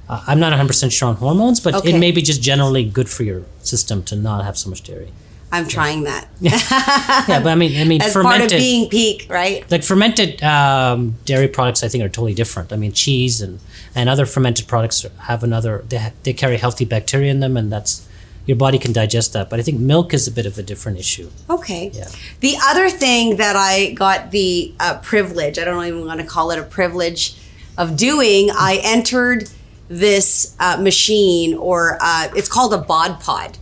I'm 0.09 0.39
not 0.39 0.51
100 0.51 0.67
percent 0.67 0.93
sure 0.93 1.09
on 1.09 1.15
hormones, 1.17 1.59
but 1.59 1.75
Okay. 1.75 1.93
it 1.93 1.99
may 1.99 2.11
be 2.11 2.21
just 2.21 2.41
generally 2.41 2.85
good 2.85 3.09
for 3.09 3.23
your 3.23 3.41
system 3.61 4.01
to 4.03 4.15
not 4.15 4.45
have 4.45 4.57
so 4.57 4.69
much 4.69 4.81
dairy. 4.83 5.09
I'm 5.55 5.67
trying 5.67 6.03
that 6.03 6.27
Yeah, 6.41 7.41
but 7.41 7.47
I 7.47 7.55
mean, 7.55 7.79
I 7.79 7.85
mean, 7.85 8.01
as 8.01 8.13
part 8.13 8.41
of 8.41 8.49
being 8.49 8.89
peak, 8.89 9.27
right? 9.29 9.69
like 9.71 9.83
fermented 9.83 10.43
um, 10.43 11.15
dairy 11.25 11.47
products, 11.47 11.83
I 11.83 11.87
think 11.87 12.03
are 12.03 12.09
totally 12.09 12.33
different. 12.33 12.73
I 12.73 12.75
mean, 12.75 12.91
cheese 12.91 13.41
and, 13.41 13.59
and 13.93 14.09
other 14.09 14.25
fermented 14.25 14.67
products 14.67 15.05
have 15.19 15.43
another. 15.43 15.83
They 15.87 15.97
ha- 15.97 16.11
they 16.23 16.33
carry 16.33 16.57
healthy 16.57 16.85
bacteria 16.85 17.31
in 17.31 17.39
them, 17.39 17.57
and 17.57 17.71
that's 17.71 18.07
your 18.45 18.57
body 18.57 18.77
can 18.77 18.93
digest 18.93 19.33
that. 19.33 19.49
But 19.49 19.59
I 19.59 19.63
think 19.63 19.79
milk 19.79 20.13
is 20.13 20.27
a 20.27 20.31
bit 20.31 20.45
of 20.45 20.57
a 20.57 20.63
different 20.63 20.99
issue. 20.99 21.29
Okay. 21.49 21.91
Yeah. 21.93 22.09
The 22.41 22.55
other 22.63 22.89
thing 22.89 23.37
that 23.37 23.55
I 23.55 23.91
got 23.93 24.31
the 24.31 24.73
uh, 24.79 24.99
privilege, 24.99 25.57
I 25.57 25.63
don't 25.63 25.83
even 25.85 26.05
want 26.05 26.19
to 26.21 26.27
call 26.27 26.51
it 26.51 26.59
a 26.59 26.63
privilege, 26.63 27.37
of 27.77 27.97
doing, 27.97 28.49
I 28.51 28.79
entered 28.83 29.49
this 29.87 30.55
uh, 30.59 30.77
machine, 30.77 31.53
or 31.55 31.97
uh, 32.01 32.29
it's 32.35 32.47
called 32.47 32.73
a 32.73 32.77
bod 32.77 33.19
pod. 33.19 33.57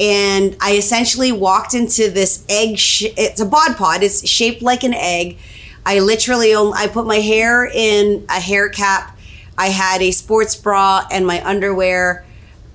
And 0.00 0.56
I 0.60 0.72
essentially 0.76 1.30
walked 1.30 1.74
into 1.74 2.10
this 2.10 2.44
egg. 2.48 2.78
Sh- 2.78 3.12
it's 3.16 3.40
a 3.40 3.46
bod 3.46 3.76
pod. 3.76 4.02
It's 4.02 4.26
shaped 4.28 4.60
like 4.62 4.82
an 4.82 4.94
egg. 4.94 5.38
I 5.86 6.00
literally, 6.00 6.54
I 6.54 6.88
put 6.88 7.06
my 7.06 7.18
hair 7.18 7.64
in 7.66 8.24
a 8.28 8.40
hair 8.40 8.68
cap. 8.68 9.16
I 9.56 9.68
had 9.68 10.02
a 10.02 10.10
sports 10.10 10.56
bra 10.56 11.06
and 11.12 11.26
my 11.26 11.44
underwear. 11.46 12.24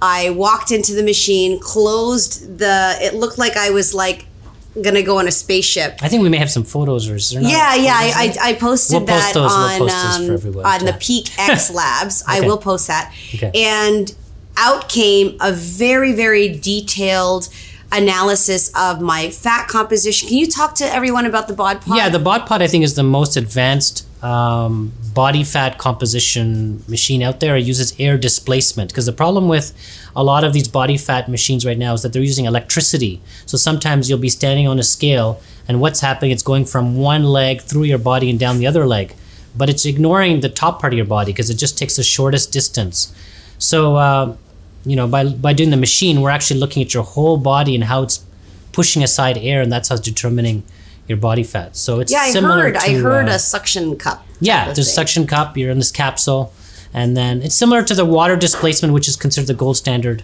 I 0.01 0.29
walked 0.29 0.71
into 0.71 0.93
the 0.93 1.03
machine, 1.03 1.59
closed 1.59 2.57
the. 2.57 2.95
It 3.01 3.15
looked 3.15 3.37
like 3.37 3.57
I 3.57 3.71
was 3.71 3.93
like 3.93 4.25
gonna 4.81 5.03
go 5.03 5.17
on 5.19 5.27
a 5.27 5.31
spaceship. 5.31 5.99
I 6.01 6.07
think 6.07 6.23
we 6.23 6.29
may 6.29 6.37
have 6.37 6.49
some 6.49 6.63
photos, 6.63 7.09
or 7.09 7.15
is 7.15 7.31
there 7.31 7.41
not? 7.41 7.51
Yeah, 7.51 7.75
yeah. 7.75 7.93
I. 7.95 8.33
I, 8.41 8.49
I 8.51 8.53
posted 8.53 8.93
We'll 8.99 9.07
post 9.07 9.25
that 9.25 9.33
those. 9.33 9.51
We'll 9.51 9.59
on 9.59 9.77
post 9.79 10.17
those 10.29 10.41
for 10.53 10.59
um, 10.61 10.65
on 10.65 10.79
to- 10.79 10.85
the 10.85 10.93
Peak 10.93 11.37
X 11.37 11.69
Labs. 11.73 12.23
I 12.25 12.39
will 12.41 12.57
post 12.57 12.87
that. 12.87 13.13
Okay. 13.35 13.51
And 13.55 14.15
out 14.59 14.89
came 14.89 15.37
a 15.39 15.51
very 15.51 16.13
very 16.13 16.49
detailed 16.49 17.49
analysis 17.91 18.71
of 18.75 19.01
my 19.01 19.31
fat 19.31 19.67
composition. 19.67 20.27
Can 20.27 20.37
you 20.37 20.47
talk 20.47 20.75
to 20.75 20.85
everyone 20.85 21.25
about 21.25 21.47
the 21.47 21.53
bod 21.53 21.81
pod? 21.81 21.97
Yeah, 21.97 22.09
the 22.09 22.19
bod 22.19 22.45
pod 22.45 22.61
I 22.61 22.67
think 22.67 22.83
is 22.83 22.95
the 22.95 23.03
most 23.03 23.35
advanced 23.35 24.05
um, 24.23 24.91
body 25.13 25.43
fat 25.43 25.77
composition 25.77 26.83
machine 26.87 27.23
out 27.23 27.39
there. 27.39 27.55
It 27.57 27.65
uses 27.65 27.95
air 27.99 28.17
displacement 28.17 28.89
because 28.91 29.05
the 29.05 29.13
problem 29.13 29.47
with 29.47 29.73
a 30.15 30.23
lot 30.23 30.43
of 30.43 30.53
these 30.53 30.67
body 30.67 30.97
fat 30.97 31.29
machines 31.29 31.65
right 31.65 31.77
now 31.77 31.93
is 31.93 32.01
that 32.03 32.13
they're 32.13 32.21
using 32.21 32.45
electricity. 32.45 33.21
So 33.45 33.57
sometimes 33.57 34.09
you'll 34.09 34.19
be 34.19 34.29
standing 34.29 34.67
on 34.67 34.77
a 34.77 34.83
scale 34.83 35.41
and 35.67 35.79
what's 35.79 36.01
happening? 36.01 36.31
It's 36.31 36.43
going 36.43 36.65
from 36.65 36.97
one 36.97 37.23
leg 37.23 37.61
through 37.61 37.83
your 37.83 37.99
body 37.99 38.29
and 38.29 38.39
down 38.39 38.57
the 38.57 38.67
other 38.67 38.85
leg, 38.87 39.15
but 39.55 39.69
it's 39.69 39.85
ignoring 39.85 40.41
the 40.41 40.49
top 40.49 40.81
part 40.81 40.93
of 40.93 40.97
your 40.97 41.05
body 41.05 41.31
because 41.31 41.49
it 41.49 41.55
just 41.55 41.77
takes 41.77 41.95
the 41.95 42.03
shortest 42.03 42.51
distance. 42.51 43.13
So 43.59 43.95
uh, 43.95 44.35
you 44.89 44.95
know 44.95 45.07
by 45.07 45.25
by 45.25 45.53
doing 45.53 45.69
the 45.69 45.77
machine, 45.77 46.21
we're 46.21 46.29
actually 46.29 46.59
looking 46.59 46.81
at 46.81 46.93
your 46.93 47.03
whole 47.03 47.37
body 47.37 47.75
and 47.75 47.83
how 47.83 48.03
it's 48.03 48.25
pushing 48.71 49.03
aside 49.03 49.37
air, 49.37 49.61
and 49.61 49.71
that's 49.71 49.89
how 49.89 49.95
it's 49.95 50.03
determining 50.03 50.63
your 51.07 51.17
body 51.17 51.43
fat. 51.43 51.75
So 51.75 51.99
it's 51.99 52.11
yeah. 52.11 52.19
I 52.19 52.31
similar 52.31 52.63
heard. 52.63 52.75
To, 52.75 52.81
I 52.81 52.93
heard 52.95 53.29
uh, 53.29 53.33
a 53.33 53.39
suction 53.39 53.97
cup. 53.97 54.25
yeah, 54.39 54.65
there's 54.65 54.79
a 54.79 54.83
suction 54.83 55.27
cup. 55.27 55.57
You're 55.57 55.71
in 55.71 55.77
this 55.77 55.91
capsule, 55.91 56.53
and 56.93 57.15
then 57.15 57.41
it's 57.41 57.55
similar 57.55 57.83
to 57.83 57.93
the 57.93 58.05
water 58.05 58.35
displacement, 58.35 58.93
which 58.93 59.07
is 59.07 59.15
considered 59.15 59.47
the 59.47 59.53
gold 59.53 59.77
standard 59.77 60.23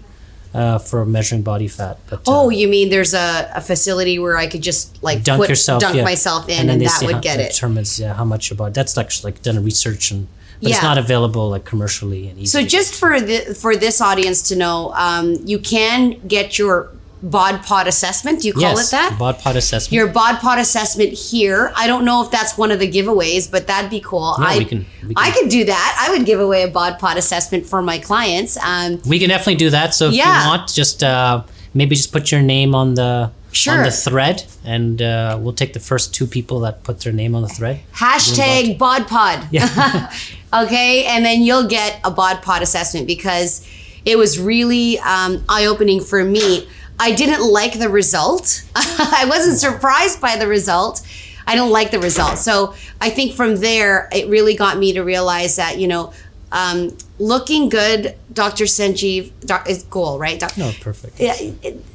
uh, 0.56 0.80
for 0.80 1.06
measuring 1.06 1.42
body 1.42 1.68
fat. 1.68 2.00
But 2.10 2.20
uh, 2.20 2.24
Oh, 2.28 2.50
you 2.50 2.68
mean 2.68 2.90
there's 2.90 3.14
a, 3.14 3.52
a 3.54 3.62
facility 3.62 4.18
where 4.20 4.38
I 4.38 4.48
could 4.48 4.62
just 4.62 5.04
like 5.04 5.24
dunk 5.24 5.42
put, 5.42 5.50
yourself, 5.50 5.82
dunk 5.82 5.98
yeah. 5.98 6.04
myself 6.04 6.48
in, 6.48 6.68
then 6.68 6.78
and, 6.78 6.82
that 6.82 7.02
would 7.04 7.16
how, 7.16 7.22
get 7.22 7.40
it. 7.40 7.52
Determines 7.52 8.00
yeah, 8.00 8.14
how 8.14 8.24
much 8.24 8.50
your 8.50 8.58
body. 8.58 8.74
That's 8.74 8.98
actually 8.98 9.34
like 9.34 9.42
done 9.42 9.64
research 9.64 10.12
and, 10.12 10.28
but 10.62 10.72
it's 10.72 10.82
not 10.82 10.98
available 10.98 11.50
like 11.50 11.66
commercially 11.66 12.28
and 12.30 12.40
easy. 12.40 12.48
So 12.48 12.66
just 12.66 12.96
for 12.96 13.20
the, 13.20 13.56
for 13.56 13.76
this 13.76 14.02
audience 14.02 14.42
to 14.50 14.56
know, 14.56 14.92
um, 14.96 15.36
you 15.46 15.60
can 15.60 16.20
get 16.28 16.58
your 16.58 16.92
bod 17.24 17.64
pod 17.64 17.88
assessment. 17.88 18.42
Do 18.42 18.48
you 18.48 18.54
call 18.54 18.62
yes, 18.64 18.90
it 18.90 18.92
that? 18.92 19.16
bod 19.18 19.40
pod 19.40 19.56
assessment. 19.56 19.94
your 19.94 20.08
bod 20.08 20.40
pod 20.40 20.60
assessment 20.60 21.14
here. 21.14 21.72
I 21.76 21.88
don't 21.88 22.06
know 22.06 22.24
if 22.24 22.30
that's 22.30 22.58
one 22.58 22.70
of 22.72 22.80
the 22.80 22.92
giveaways, 22.92 23.50
but 23.50 23.66
that'd 23.68 23.90
be 23.90 24.00
cool. 24.00 24.36
Yeah, 24.40 24.46
I, 24.46 24.58
we 24.60 24.66
can- 24.66 24.86
we 25.08 25.14
I 25.18 25.32
can- 25.32 25.44
could 25.44 25.50
do 25.50 25.66
that. 25.66 26.06
I 26.08 26.12
would 26.16 26.26
give 26.26 26.40
away 26.40 26.64
a 26.64 26.68
bod 26.68 27.00
pod 27.00 27.18
assessment 27.18 27.66
for 27.66 27.82
my 27.82 27.98
clients. 27.98 28.58
Um, 28.64 29.02
We 29.08 29.18
can 29.20 29.30
definitely 29.30 29.56
do 29.56 29.70
that. 29.72 29.94
So 29.96 30.10
if 30.10 30.14
Yeah. 30.14 30.44
you 30.44 30.50
want, 30.50 30.72
just 30.74 31.04
uh, 31.04 31.44
maybe 31.74 31.96
just 31.96 32.12
put 32.12 32.32
your 32.32 32.42
name 32.42 32.76
on 32.76 32.94
the 32.94 33.32
Sure. 33.56 33.78
on 33.78 33.84
the 33.84 33.92
thread, 33.92 34.44
and 34.64 35.02
uh, 35.02 35.38
we'll 35.42 35.54
take 35.54 35.74
the 35.74 35.80
first 35.80 36.14
two 36.14 36.28
people 36.28 36.60
that 36.62 36.84
put 36.84 37.00
their 37.02 37.14
name 37.14 37.36
on 37.36 37.42
the 37.42 37.48
thread. 37.50 37.82
hashtag 37.94 38.78
bod 38.78 39.08
pod. 39.08 39.48
Yeah. 39.52 40.12
okay, 40.54 41.06
and 41.06 41.26
then 41.26 41.42
you'll 41.42 41.68
get 41.68 42.00
a 42.04 42.12
bod 42.12 42.42
pod 42.42 42.62
assessment 42.62 43.08
because 43.08 43.66
it 44.06 44.18
was 44.18 44.40
really 44.40 45.00
um, 45.00 45.44
eye 45.50 45.66
opening 45.66 46.02
for 46.02 46.24
me. 46.24 46.68
I 47.00 47.14
didn't 47.14 47.42
like 47.52 47.80
the 47.80 47.90
result. 47.90 48.64
I 48.76 49.26
wasn't 49.28 49.58
surprised 49.58 50.22
by 50.22 50.38
the 50.38 50.48
result. 50.48 51.02
I 51.48 51.56
don't 51.56 51.72
like 51.72 51.92
the 51.92 52.00
result. 52.00 52.38
So 52.38 52.74
I 53.02 53.10
think 53.10 53.34
from 53.34 53.58
there, 53.58 54.10
it 54.12 54.30
really 54.30 54.56
got 54.56 54.78
me 54.78 54.94
to 54.94 55.02
realize 55.02 55.58
that, 55.58 55.78
you 55.78 55.88
know, 55.88 56.14
um, 56.52 56.96
looking 57.20 57.70
good, 57.70 58.16
Dr. 58.34 58.66
Sanjeev, 58.66 59.32
doc, 59.46 59.70
is 59.70 59.84
goal, 59.84 60.20
right? 60.20 60.40
Doc, 60.40 60.58
No, 60.58 60.72
perfect. 60.82 61.20
yeah, 61.20 61.36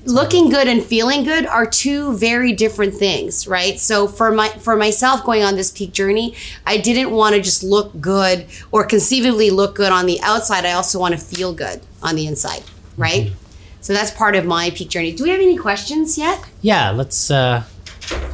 looking 0.06 0.48
good 0.48 0.66
and 0.66 0.82
feeling 0.82 1.24
good 1.24 1.46
are 1.46 1.66
two 1.66 2.16
very 2.16 2.52
different 2.52 2.94
things, 2.94 3.46
right? 3.46 3.78
So 3.78 4.06
for 4.08 4.30
my 4.32 4.48
for 4.48 4.76
myself 4.76 5.24
going 5.24 5.42
on 5.42 5.56
this 5.56 5.70
peak 5.70 5.92
journey, 5.92 6.34
I 6.66 6.78
didn't 6.78 7.10
want 7.10 7.34
to 7.34 7.40
just 7.42 7.62
look 7.62 8.00
good 8.00 8.46
or 8.72 8.84
conceivably 8.84 9.50
look 9.50 9.74
good 9.74 9.92
on 9.92 10.06
the 10.06 10.20
outside. 10.22 10.64
I 10.64 10.72
also 10.72 10.98
want 10.98 11.12
to 11.14 11.20
feel 11.20 11.52
good 11.52 11.80
on 12.02 12.16
the 12.16 12.26
inside, 12.26 12.62
right? 12.96 13.32
So 13.82 13.92
that's 13.92 14.10
part 14.10 14.36
of 14.36 14.44
my 14.44 14.70
peak 14.70 14.88
journey. 14.88 15.12
Do 15.12 15.24
we 15.24 15.30
have 15.30 15.40
any 15.40 15.56
questions 15.56 16.16
yet? 16.18 16.42
Yeah, 16.62 16.90
let's. 16.90 17.30
Uh, 17.30 17.64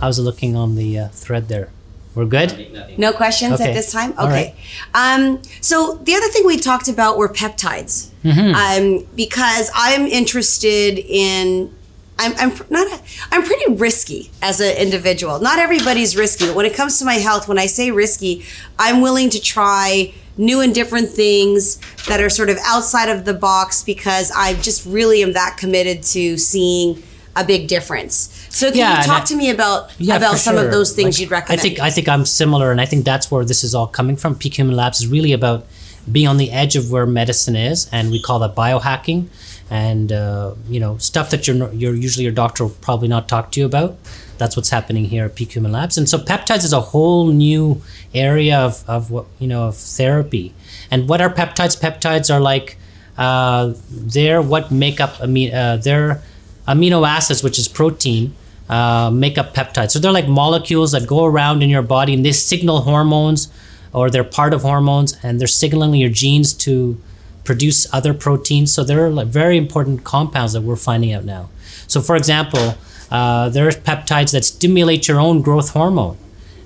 how's 0.01 0.19
it 0.19 0.23
looking 0.23 0.57
on 0.57 0.75
the 0.77 0.99
uh, 0.99 1.09
thread 1.09 1.49
there? 1.49 1.71
We're 2.17 2.25
good. 2.25 2.97
No 2.99 3.13
questions 3.13 3.61
Okay. 3.61 3.69
at 3.69 3.75
this 3.75 3.93
time? 3.93 4.15
All 4.17 4.27
Okay. 4.27 4.55
Um, 4.95 5.43
so 5.61 6.01
the 6.03 6.15
other 6.15 6.29
thing 6.29 6.47
we 6.47 6.57
talked 6.57 6.89
about 6.89 7.19
were 7.19 7.29
peptides. 7.29 8.09
Mm-hmm. 8.25 8.55
Um, 8.55 9.07
because 9.15 9.71
I'm 9.75 10.07
interested 10.07 10.99
in 10.99 11.73
I'm, 12.19 12.33
I'm 12.39 12.59
not. 12.71 12.87
A, 12.91 13.03
I'm 13.31 13.43
pretty 13.43 13.75
risky 13.75 14.31
as 14.41 14.59
an 14.61 14.75
individual. 14.79 15.39
Not 15.39 15.59
everybody's 15.59 16.17
risky, 16.17 16.47
but 16.47 16.57
when 16.57 16.65
it 16.65 16.73
comes 16.75 16.99
to 17.01 17.05
my 17.05 17.17
health, 17.17 17.47
when 17.47 17.59
I 17.59 17.67
say 17.67 17.91
risky, 17.91 18.43
I'm 18.79 19.03
willing 19.03 19.29
to 19.29 19.39
try 19.39 20.15
new 20.39 20.61
and 20.63 20.75
different 20.75 21.11
things 21.11 21.77
that 22.09 22.21
are 22.21 22.31
sort 22.31 22.49
of 22.49 22.57
outside 22.65 23.11
of 23.11 23.27
the 23.27 23.35
box 23.35 23.83
because 23.83 24.31
I 24.31 24.55
just 24.55 24.87
really 24.87 25.23
am 25.23 25.35
that 25.35 25.59
committed 25.59 26.03
to 26.05 26.39
seeing 26.39 27.03
a 27.37 27.45
big 27.45 27.69
difference. 27.69 28.15
So 28.51 28.69
can 28.71 28.79
Yeah, 28.79 29.01
you 29.01 29.07
talk 29.07 29.23
I- 29.23 29.25
to 29.27 29.37
me 29.37 29.51
about 29.51 29.91
Yeah, 29.99 30.17
about 30.17 30.39
some 30.39 30.57
sure. 30.57 30.65
of 30.65 30.71
those 30.73 30.93
things 30.93 31.17
Like, 31.17 31.21
you'd 31.21 31.31
recommend? 31.31 31.61
I 31.61 31.63
think 31.63 31.79
I 31.81 31.91
think 31.91 32.09
I'm 32.09 32.25
similar, 32.25 32.73
and 32.73 32.81
I 32.81 32.87
think 32.87 33.05
that's 33.05 33.31
where 33.31 33.45
this 33.45 33.63
is 33.63 33.75
all 33.75 33.87
coming 33.87 34.17
from. 34.17 34.35
Peak 34.35 34.55
Human 34.59 34.75
Labs 34.75 34.99
is 35.01 35.07
really 35.07 35.33
about 35.33 35.67
being 36.11 36.29
on 36.29 36.37
the 36.37 36.51
edge 36.53 36.77
of 36.77 36.91
where 36.91 37.05
medicine 37.07 37.57
is, 37.57 37.89
and 37.93 38.11
we 38.11 38.21
call 38.23 38.39
that 38.39 38.55
biohacking, 38.55 39.27
and 39.71 40.13
uh, 40.13 40.55
you 40.69 40.81
know 40.81 40.97
stuff 40.99 41.31
that 41.31 41.47
you're 41.47 41.73
you're 41.73 41.95
usually 41.95 42.25
your 42.25 42.33
doctor 42.33 42.65
will 42.65 42.77
probably 42.81 43.09
not 43.09 43.29
talk 43.29 43.53
to 43.53 43.61
you 43.61 43.67
about. 43.67 43.97
That's 44.39 44.55
what's 44.57 44.71
happening 44.71 45.07
here 45.07 45.25
at 45.25 45.35
Peak 45.35 45.53
Human 45.53 45.73
Labs, 45.73 45.97
and 45.99 46.09
so 46.09 46.19
peptides 46.19 46.65
is 46.65 46.73
a 46.73 46.81
whole 46.81 47.29
new 47.33 47.83
area 48.15 48.59
of, 48.59 48.85
of 48.87 49.11
what 49.11 49.27
you 49.39 49.49
know 49.49 49.65
of 49.69 49.77
therapy. 49.77 50.55
And 50.91 51.09
what 51.09 51.21
are 51.21 51.29
peptides? 51.31 51.77
Peptides 51.81 52.33
are 52.33 52.41
like 52.41 52.77
uh, 53.19 53.73
they're 53.91 54.43
what 54.43 54.71
make 54.71 55.01
up 55.01 55.15
amino 55.17 55.53
uh, 55.55 55.77
they're 55.79 56.23
amino 56.67 57.07
acids, 57.07 57.43
which 57.43 57.59
is 57.59 57.69
protein, 57.69 58.35
uh, 58.69 59.11
make 59.13 59.39
up 59.39 59.55
peptides. 59.55 59.93
So 59.93 59.99
they're 59.99 60.13
like 60.13 60.29
molecules 60.29 60.93
that 60.93 61.07
go 61.07 61.25
around 61.25 61.63
in 61.63 61.71
your 61.71 61.83
body 61.83 62.15
and 62.15 62.25
they 62.25 62.33
signal 62.33 62.81
hormones 62.83 63.49
or 63.93 64.11
they're 64.11 64.25
part 64.25 64.53
of 64.53 64.63
hormones 64.63 65.17
and 65.23 65.41
they're 65.41 65.47
signaling 65.47 66.01
your 66.01 66.11
genes 66.11 66.53
to 66.53 67.01
produce 67.45 67.87
other 67.95 68.13
proteins. 68.13 68.73
So 68.73 68.83
they're 68.85 69.11
like 69.11 69.29
very 69.29 69.57
important 69.57 70.05
compounds 70.05 70.53
that 70.53 70.63
we're 70.63 70.77
finding 70.77 71.13
out 71.13 71.25
now. 71.25 71.49
So, 71.87 72.01
for 72.01 72.17
example, 72.17 72.75
uh, 73.11 73.49
there 73.49 73.69
are 73.69 73.71
peptides 73.71 74.33
that 74.33 74.45
stimulate 74.45 75.07
your 75.07 75.21
own 75.21 75.43
growth 75.43 75.71
hormone. 75.71 76.19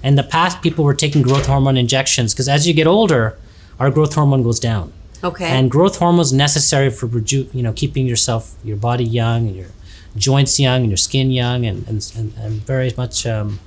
In 0.03 0.15
the 0.15 0.23
past, 0.23 0.63
people 0.63 0.85
were 0.85 0.95
taking 0.95 1.21
growth 1.21 1.47
hormone 1.47 1.77
injections 1.77 2.33
because 2.33 2.49
as 2.49 2.67
you 2.67 2.73
get 2.73 2.87
older, 2.87 3.37
our 3.79 3.91
growth 3.91 4.15
hormone 4.15 4.43
goes 4.43 4.59
down. 4.59 4.93
Okay. 5.23 5.45
And 5.45 5.71
growth 5.71 5.99
hormone 5.99 6.21
is 6.23 6.33
necessary 6.33 6.89
for 6.89 7.07
you 7.07 7.63
know 7.63 7.75
keeping 7.75 8.07
yourself 8.07 8.55
your 8.65 8.79
body 8.79 9.05
young 9.05 9.49
and 9.49 9.57
your 9.57 9.67
joints 10.17 10.59
young 10.61 10.81
and 10.83 10.91
your 10.91 10.97
skin 10.97 11.31
young 11.31 11.65
and 11.67 11.87
and, 11.89 12.13
and, 12.17 12.33
and 12.39 12.53
very 12.67 12.93
much 12.97 13.27
um, 13.27 13.61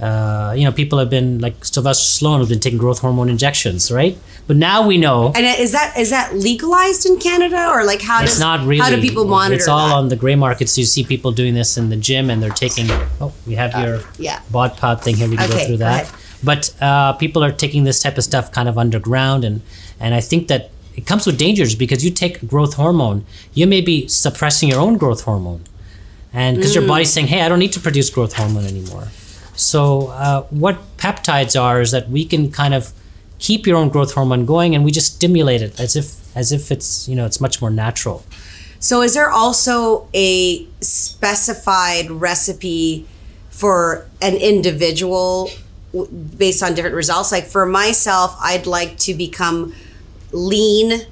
uh, 0.00 0.52
you 0.56 0.64
know 0.64 0.72
people 0.72 0.98
have 0.98 1.08
been 1.10 1.38
like 1.38 1.64
Sylvester 1.64 2.04
Stallone 2.24 2.40
have 2.40 2.48
been 2.48 2.58
taking 2.60 2.78
growth 2.78 2.98
hormone 3.00 3.28
injections 3.28 3.92
right 3.92 4.18
but 4.48 4.56
now 4.56 4.84
we 4.86 4.98
know 4.98 5.30
And 5.36 5.46
is 5.60 5.70
that 5.72 5.96
is 5.96 6.10
that 6.10 6.34
legalized 6.34 7.06
in 7.06 7.18
Canada 7.18 7.68
or 7.70 7.84
like 7.84 8.02
how 8.02 8.22
it's 8.22 8.32
does 8.32 8.40
not 8.40 8.66
really 8.66 8.80
how 8.80 8.90
do 8.90 9.00
people 9.00 9.24
monitor 9.26 9.54
it's 9.54 9.68
all 9.68 9.88
that? 9.88 9.94
on 9.94 10.08
the 10.08 10.16
gray 10.16 10.34
market 10.34 10.68
so 10.68 10.80
you 10.80 10.86
see 10.86 11.04
people 11.04 11.30
doing 11.30 11.54
this 11.54 11.76
in 11.78 11.90
the 11.90 11.96
gym 11.96 12.30
and 12.30 12.42
they're 12.42 12.50
taking 12.50 12.86
oh 13.20 13.32
we 13.46 13.54
have 13.54 13.72
your 13.80 14.00
yeah. 14.18 14.40
bod 14.50 14.76
pod 14.76 15.00
thing 15.02 15.14
here 15.16 15.28
we 15.28 15.36
can 15.36 15.44
Okay, 15.48 15.58
go 15.60 15.66
through 15.66 15.76
go 15.78 15.84
that 15.84 16.02
ahead. 16.04 16.14
but 16.42 16.74
uh, 16.82 17.12
people 17.14 17.44
are 17.44 17.52
taking 17.52 17.84
this 17.84 18.02
type 18.02 18.18
of 18.18 18.24
stuff 18.24 18.50
kind 18.50 18.68
of 18.68 18.76
underground 18.76 19.44
and 19.44 19.62
and 20.00 20.14
i 20.14 20.20
think 20.20 20.48
that 20.48 20.70
it 20.94 21.06
comes 21.06 21.26
with 21.26 21.38
dangers 21.38 21.74
because 21.74 22.04
you 22.04 22.10
take 22.10 22.46
growth 22.46 22.74
hormone 22.74 23.24
you 23.54 23.66
may 23.66 23.80
be 23.80 24.06
suppressing 24.08 24.68
your 24.68 24.80
own 24.80 24.96
growth 24.98 25.22
hormone 25.22 25.62
and 26.32 26.56
because 26.56 26.72
Mm. 26.72 26.76
your 26.80 26.86
body's 26.86 27.12
saying 27.12 27.26
hey 27.28 27.40
i 27.42 27.48
don't 27.48 27.58
need 27.58 27.72
to 27.72 27.80
produce 27.80 28.08
growth 28.10 28.34
hormone 28.34 28.64
anymore 28.64 29.08
so 29.54 30.08
uh, 30.08 30.42
what 30.50 30.76
peptides 30.96 31.54
are 31.60 31.80
is 31.80 31.90
that 31.90 32.08
we 32.08 32.24
can 32.24 32.50
kind 32.50 32.74
of 32.74 32.92
keep 33.38 33.66
your 33.66 33.76
own 33.76 33.88
growth 33.88 34.12
hormone 34.14 34.44
going 34.46 34.74
and 34.74 34.84
we 34.84 34.90
just 34.90 35.14
stimulate 35.16 35.62
it 35.62 35.78
as 35.80 35.96
if 35.96 36.06
as 36.36 36.52
if 36.52 36.70
it's 36.70 37.08
you 37.08 37.14
know 37.16 37.26
it's 37.26 37.40
much 37.40 37.60
more 37.60 37.70
natural 37.70 38.24
So 38.90 39.02
is 39.06 39.14
there 39.14 39.30
also 39.30 40.08
a 40.12 40.66
specified 40.80 42.10
recipe 42.10 43.06
for 43.50 44.06
an 44.20 44.34
individual 44.34 45.50
based 46.36 46.62
on 46.64 46.74
different 46.74 46.96
results? 46.96 47.30
Like 47.30 47.46
for 47.46 47.64
myself, 47.64 48.34
I'd 48.40 48.66
like 48.66 48.98
to 49.06 49.14
become 49.14 49.72
lean, 50.32 51.06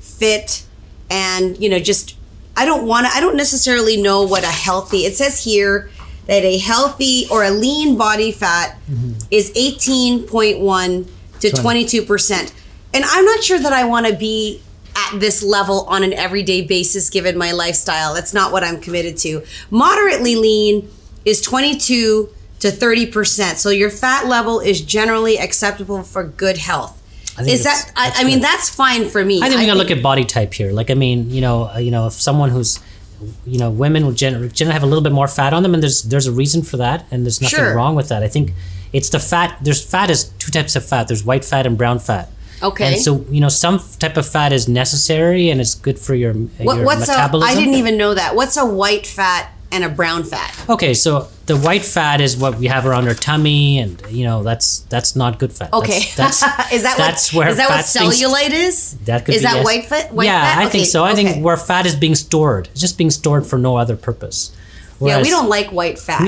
fit, 0.00 0.64
and 1.10 1.58
you 1.58 1.68
know 1.68 1.78
just 1.78 2.16
I 2.56 2.64
don't 2.64 2.86
want 2.86 3.06
to. 3.06 3.12
I 3.14 3.20
don't 3.20 3.36
necessarily 3.36 4.00
know 4.00 4.22
what 4.22 4.44
a 4.44 4.48
healthy. 4.48 4.98
It 4.98 5.16
says 5.16 5.44
here 5.44 5.90
that 6.26 6.42
a 6.42 6.58
healthy 6.58 7.26
or 7.30 7.44
a 7.44 7.50
lean 7.50 7.96
body 7.96 8.32
fat 8.32 8.78
mm-hmm. 8.90 9.12
is 9.30 9.52
eighteen 9.54 10.26
point 10.26 10.60
one 10.60 11.06
to 11.40 11.50
twenty 11.50 11.84
two 11.84 12.02
percent, 12.02 12.52
and 12.92 13.04
I'm 13.06 13.24
not 13.24 13.42
sure 13.42 13.58
that 13.58 13.72
I 13.72 13.84
want 13.84 14.06
to 14.06 14.14
be 14.14 14.62
at 14.96 15.18
this 15.18 15.42
level 15.42 15.84
on 15.88 16.02
an 16.02 16.12
everyday 16.12 16.62
basis 16.62 17.10
given 17.10 17.36
my 17.36 17.52
lifestyle. 17.52 18.14
That's 18.14 18.32
not 18.32 18.52
what 18.52 18.62
I'm 18.62 18.80
committed 18.80 19.16
to. 19.18 19.42
Moderately 19.70 20.36
lean 20.36 20.88
is 21.24 21.40
22 21.40 22.28
to 22.60 22.68
30%. 22.68 23.56
So 23.56 23.70
your 23.70 23.90
fat 23.90 24.26
level 24.26 24.60
is 24.60 24.80
generally 24.80 25.38
acceptable 25.38 26.02
for 26.02 26.24
good 26.24 26.58
health. 26.58 27.00
I 27.38 27.42
Is 27.42 27.64
that 27.64 27.92
I, 27.96 28.12
I 28.16 28.24
mean 28.24 28.40
that's 28.40 28.68
fine 28.68 29.08
for 29.08 29.24
me. 29.24 29.42
I 29.42 29.48
think 29.48 29.60
we 29.60 29.66
gotta 29.66 29.78
look 29.78 29.90
at 29.90 30.02
body 30.02 30.24
type 30.24 30.54
here. 30.54 30.72
Like, 30.72 30.90
I 30.90 30.94
mean, 30.94 31.30
you 31.30 31.40
know, 31.40 31.68
uh, 31.68 31.78
you 31.78 31.90
know, 31.90 32.06
if 32.06 32.12
someone 32.12 32.50
who's, 32.50 32.80
you 33.44 33.58
know, 33.58 33.70
women 33.70 34.04
will 34.04 34.12
generally, 34.12 34.48
generally 34.48 34.74
have 34.74 34.82
a 34.82 34.86
little 34.86 35.02
bit 35.02 35.12
more 35.12 35.26
fat 35.28 35.52
on 35.52 35.62
them, 35.62 35.74
and 35.74 35.82
there's 35.82 36.02
there's 36.02 36.26
a 36.26 36.32
reason 36.32 36.62
for 36.62 36.76
that, 36.76 37.06
and 37.10 37.24
there's 37.24 37.40
nothing 37.40 37.58
Sure. 37.58 37.74
wrong 37.74 37.94
with 37.96 38.08
that. 38.08 38.22
I 38.22 38.28
think 38.28 38.52
it's 38.92 39.08
the 39.10 39.18
fat. 39.18 39.58
There's 39.62 39.84
fat 39.84 40.10
is 40.10 40.24
two 40.38 40.50
types 40.50 40.76
of 40.76 40.84
fat. 40.84 41.08
There's 41.08 41.24
white 41.24 41.44
fat 41.44 41.66
and 41.66 41.76
brown 41.76 41.98
fat. 41.98 42.30
Okay. 42.62 42.94
And 42.94 43.02
so 43.02 43.24
you 43.28 43.40
know, 43.40 43.48
some 43.48 43.80
type 43.98 44.16
of 44.16 44.26
fat 44.26 44.52
is 44.52 44.68
necessary 44.68 45.50
and 45.50 45.60
it's 45.60 45.74
good 45.74 45.98
for 45.98 46.14
your 46.14 46.32
what, 46.32 46.76
your 46.76 46.86
what's 46.86 47.08
metabolism. 47.08 47.50
I 47.50 47.58
didn't 47.58 47.74
even 47.74 47.96
know 47.96 48.14
that. 48.14 48.36
What's 48.36 48.56
a 48.56 48.64
white 48.64 49.06
fat 49.06 49.50
and 49.74 49.84
a 49.84 49.88
brown 49.88 50.24
fat? 50.24 50.64
Okay, 50.68 50.94
so 50.94 51.28
the 51.46 51.56
white 51.56 51.84
fat 51.84 52.20
is 52.20 52.36
what 52.36 52.58
we 52.58 52.66
have 52.68 52.86
around 52.86 53.08
our 53.08 53.14
tummy, 53.14 53.78
and 53.78 54.00
you 54.08 54.24
know 54.24 54.42
that's 54.42 54.80
that's 54.90 55.14
not 55.16 55.38
good 55.38 55.52
fat. 55.52 55.72
Okay. 55.72 56.00
that's, 56.16 56.40
that's 56.40 56.72
is 56.72 56.82
that 56.84 56.96
that's 56.96 57.32
what 57.32 57.40
where 57.40 57.48
is 57.48 57.56
that 57.56 57.68
what 57.68 57.84
cellulite 57.84 58.52
is? 58.52 58.96
That 59.00 59.24
could 59.24 59.34
is 59.34 59.42
be, 59.42 59.46
that 59.46 59.56
yes. 59.56 59.64
white 59.64 59.84
fat? 59.86 60.12
White 60.12 60.26
yeah, 60.26 60.54
fat? 60.54 60.58
I 60.58 60.62
Okay, 60.64 60.72
think 60.72 60.86
so. 60.86 61.04
I 61.04 61.12
okay. 61.12 61.24
think 61.24 61.44
where 61.44 61.56
fat 61.56 61.86
is 61.86 61.96
being 61.96 62.14
stored, 62.14 62.68
it's 62.68 62.80
just 62.80 62.96
being 62.96 63.10
stored 63.10 63.46
for 63.46 63.58
no 63.58 63.76
other 63.76 63.96
purpose. 63.96 64.56
Yeah, 65.00 65.20
we 65.20 65.28
don't 65.28 65.48
like 65.48 65.70
white 65.72 65.98
fat. 65.98 66.24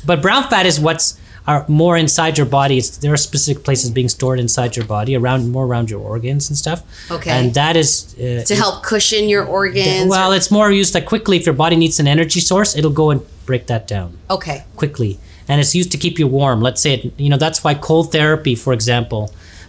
but 0.04 0.20
brown 0.20 0.50
fat 0.50 0.66
is 0.66 0.78
what's 0.78 1.18
are 1.50 1.60
more 1.68 1.96
inside 2.04 2.32
your 2.40 2.50
body. 2.60 2.74
It's, 2.80 2.90
there 3.02 3.12
are 3.12 3.22
specific 3.30 3.64
places 3.68 3.90
being 3.98 4.10
stored 4.16 4.38
inside 4.46 4.70
your 4.78 4.86
body, 4.96 5.12
around 5.20 5.50
more 5.56 5.66
around 5.70 5.86
your 5.92 6.00
organs 6.12 6.48
and 6.50 6.56
stuff. 6.64 6.80
Okay. 7.10 7.30
and 7.30 7.54
that 7.60 7.74
is 7.82 8.14
uh, 8.18 8.44
to 8.50 8.54
help 8.64 8.76
cushion 8.90 9.28
your 9.34 9.44
organs. 9.44 10.08
well, 10.14 10.30
it's 10.38 10.50
more 10.50 10.70
used 10.70 10.94
like 10.94 11.06
quickly. 11.06 11.36
If 11.40 11.44
your 11.46 11.58
body 11.64 11.76
needs 11.76 11.96
an 12.00 12.08
energy 12.16 12.40
source, 12.40 12.70
it'll 12.76 12.98
go 13.02 13.10
and 13.12 13.20
break 13.46 13.66
that 13.66 13.84
down 13.88 14.08
okay. 14.30 14.58
quickly 14.76 15.18
and 15.50 15.60
it's 15.60 15.74
used 15.74 15.90
to 15.90 15.98
keep 15.98 16.18
you 16.20 16.26
warm 16.28 16.60
let's 16.60 16.80
say 16.80 16.94
it 16.94 17.12
you 17.18 17.28
know 17.28 17.36
that's 17.36 17.64
why 17.64 17.74
cold 17.74 18.12
therapy 18.12 18.54
for 18.54 18.72
example 18.72 19.22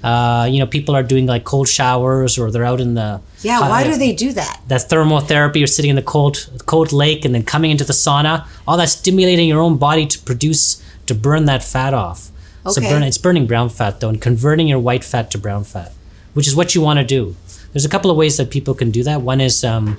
uh, 0.04 0.48
you 0.50 0.60
know 0.60 0.68
people 0.68 0.96
are 0.96 1.04
doing 1.04 1.26
like 1.26 1.44
cold 1.44 1.68
showers 1.68 2.38
or 2.38 2.52
they're 2.52 2.70
out 2.72 2.82
in 2.82 2.94
the 2.96 3.22
Yeah, 3.42 3.60
why 3.62 3.84
do 3.84 3.96
they 3.98 4.14
do 4.14 4.32
that? 4.34 4.62
that 4.68 4.82
thermotherapy 4.90 5.58
you're 5.58 5.68
sitting 5.78 5.90
in 5.90 5.96
the 5.96 6.08
cold 6.16 6.36
cold 6.66 6.92
lake 6.92 7.26
and 7.26 7.34
then 7.36 7.44
coming 7.44 7.72
into 7.72 7.84
the 7.84 7.94
sauna 7.94 8.48
all 8.68 8.78
that 8.78 8.90
stimulating 8.90 9.48
your 9.48 9.62
own 9.62 9.78
body 9.78 10.06
to 10.14 10.18
produce 10.20 10.84
to 11.12 11.16
burn 11.28 11.44
that 11.52 11.62
fat 11.74 11.94
off 12.06 12.20
so 12.76 12.80
burn, 12.82 13.04
it's 13.10 13.18
burning 13.26 13.46
brown 13.52 13.70
fat 13.78 13.94
though 14.00 14.10
and 14.14 14.22
converting 14.30 14.68
your 14.74 14.80
white 14.88 15.04
fat 15.12 15.26
to 15.32 15.38
brown 15.46 15.64
fat 15.74 15.92
which 16.36 16.48
is 16.50 16.56
what 16.60 16.68
you 16.76 16.82
want 16.88 16.98
to 17.02 17.06
do 17.18 17.36
there's 17.74 17.86
a 17.86 17.90
couple 17.96 18.10
of 18.12 18.18
ways 18.22 18.36
that 18.38 18.50
people 18.58 18.74
can 18.82 18.90
do 18.92 19.02
that 19.10 19.20
one 19.22 19.40
is 19.50 19.64
um, 19.64 19.98